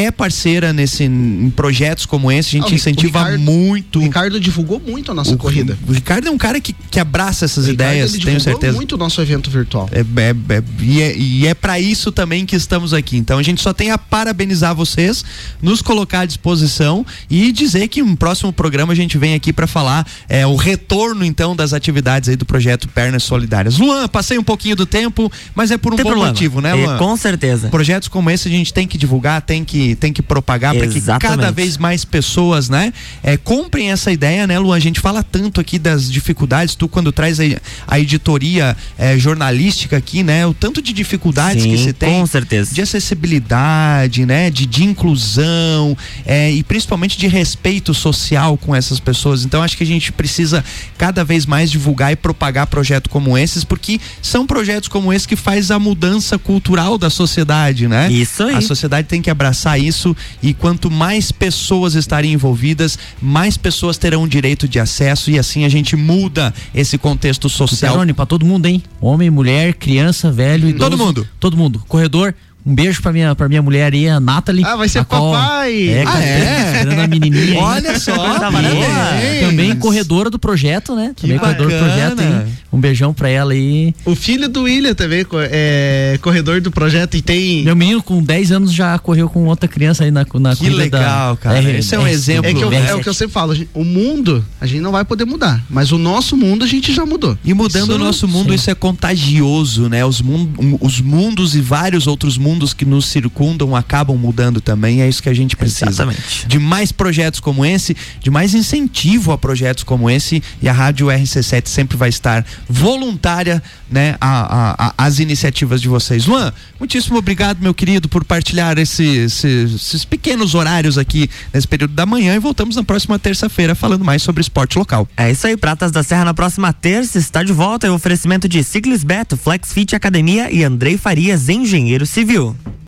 [0.05, 3.99] é parceira nesse em projetos como esse, a gente Ah, incentiva o Ricardo- muito.
[3.99, 5.77] O Ricardo divulgou muito a nossa o, corrida.
[5.87, 8.59] o Ricardo é um cara que, que abraça essas O Ricardo, ideias, ele tenho divulgou
[8.61, 8.77] certeza.
[8.77, 9.89] muito o nosso evento virtual.
[9.91, 13.17] É, é- é- e é, e é para isso também que estamos aqui.
[13.17, 15.23] Então a gente só tem a parabenizar vocês,
[15.61, 19.67] nos colocar à disposição e dizer que no próximo programa a gente vem aqui para
[19.67, 23.77] falar é, o retorno então das atividades aí do projeto Pernas Solidárias.
[23.77, 26.31] Luan, passei um pouquinho do tempo, mas é por um Tem bom problema.
[26.33, 26.97] motivo, né, É, Luan?
[26.97, 27.69] com certeza.
[27.69, 31.01] Projetos como esse a gente tem que divulgar, tem que, tem que propagar para que
[31.01, 34.75] cada vez mais pessoas, né, é, comprem essa ideia, né, Luan?
[34.75, 37.43] A gente fala tanto aqui das dificuldades, tu quando traz a,
[37.87, 42.25] a editoria é, jornalística aqui, né, o tanto de dificuldades Sim, que se tem com
[42.25, 42.73] certeza.
[42.73, 49.45] de acessibilidade, né, de, de inclusão é, e principalmente de respeito social com essas pessoas.
[49.45, 50.63] Então acho que a gente precisa
[50.97, 55.35] cada vez mais divulgar e propagar projetos como esses, porque são projetos como esse que
[55.35, 58.11] faz a mudança cultural da sociedade, né?
[58.11, 58.55] Isso aí.
[58.55, 64.27] A sociedade tem que abraçar isso e quanto mais pessoas estarem envolvidas, mais pessoas terão
[64.27, 67.93] direito de acesso e assim a gente muda esse contexto social.
[67.93, 68.81] Peroni, pra todo mundo, hein?
[69.01, 70.89] Homem, mulher, criança, velho, idoso.
[70.89, 71.27] Todo mundo.
[71.39, 71.83] Todo mundo.
[71.87, 72.33] Corredor.
[72.65, 74.65] Um beijo pra minha, pra minha mulher aí, a Nathalie.
[74.65, 75.87] Ah, vai ser papai.
[75.89, 76.71] É, Ah, cara, é?
[76.75, 77.55] esperando a menininha aí.
[77.57, 79.47] Olha só, Coisa parabéns.
[79.47, 81.13] Também corredora do projeto, né?
[81.15, 82.15] Que Também corredora do bacana.
[82.15, 82.53] projeto aí.
[82.71, 83.93] Um beijão pra ela aí.
[84.05, 87.63] O filho do William também é corredor do projeto e tem.
[87.63, 90.75] Meu menino com 10 anos já correu com outra criança aí na, na Que corrida
[90.89, 91.57] da legal, cara.
[91.59, 92.49] R- Esse é um exemplo.
[92.49, 92.87] É, que eu- R7.
[92.89, 95.91] é o que eu sempre falo, o mundo a gente não vai poder mudar, mas
[95.91, 97.37] o nosso mundo a gente já mudou.
[97.43, 98.55] E mudando Isso o nosso mundo, sim.
[98.55, 100.05] isso é contagioso, né?
[100.05, 105.01] Os, mun- um, os mundos e vários outros mundos que nos circundam acabam mudando também.
[105.01, 105.89] É isso que a gente precisa.
[105.89, 106.47] Exatamente.
[106.47, 110.41] De mais projetos como esse, de mais incentivo a projetos como esse.
[110.61, 114.15] E a Rádio RC7 sempre vai estar voluntária, né?
[114.21, 116.25] A, a- a- as iniciativas de vocês.
[116.25, 121.93] Luan, muitíssimo obrigado, meu querido, por partilhar esse- esse- esses pequenos horários aqui nesse período
[121.93, 122.35] da manhã.
[122.35, 125.07] E voltamos na próxima terça-feira falando mais sobre esporte local.
[125.17, 127.91] É isso aí, Pratas da Serra na próxima terça está de volta.
[127.91, 132.55] O oferecimento de Ciclis Beto, Flex Fit Academia e Andrei Farias, engenheiro civil.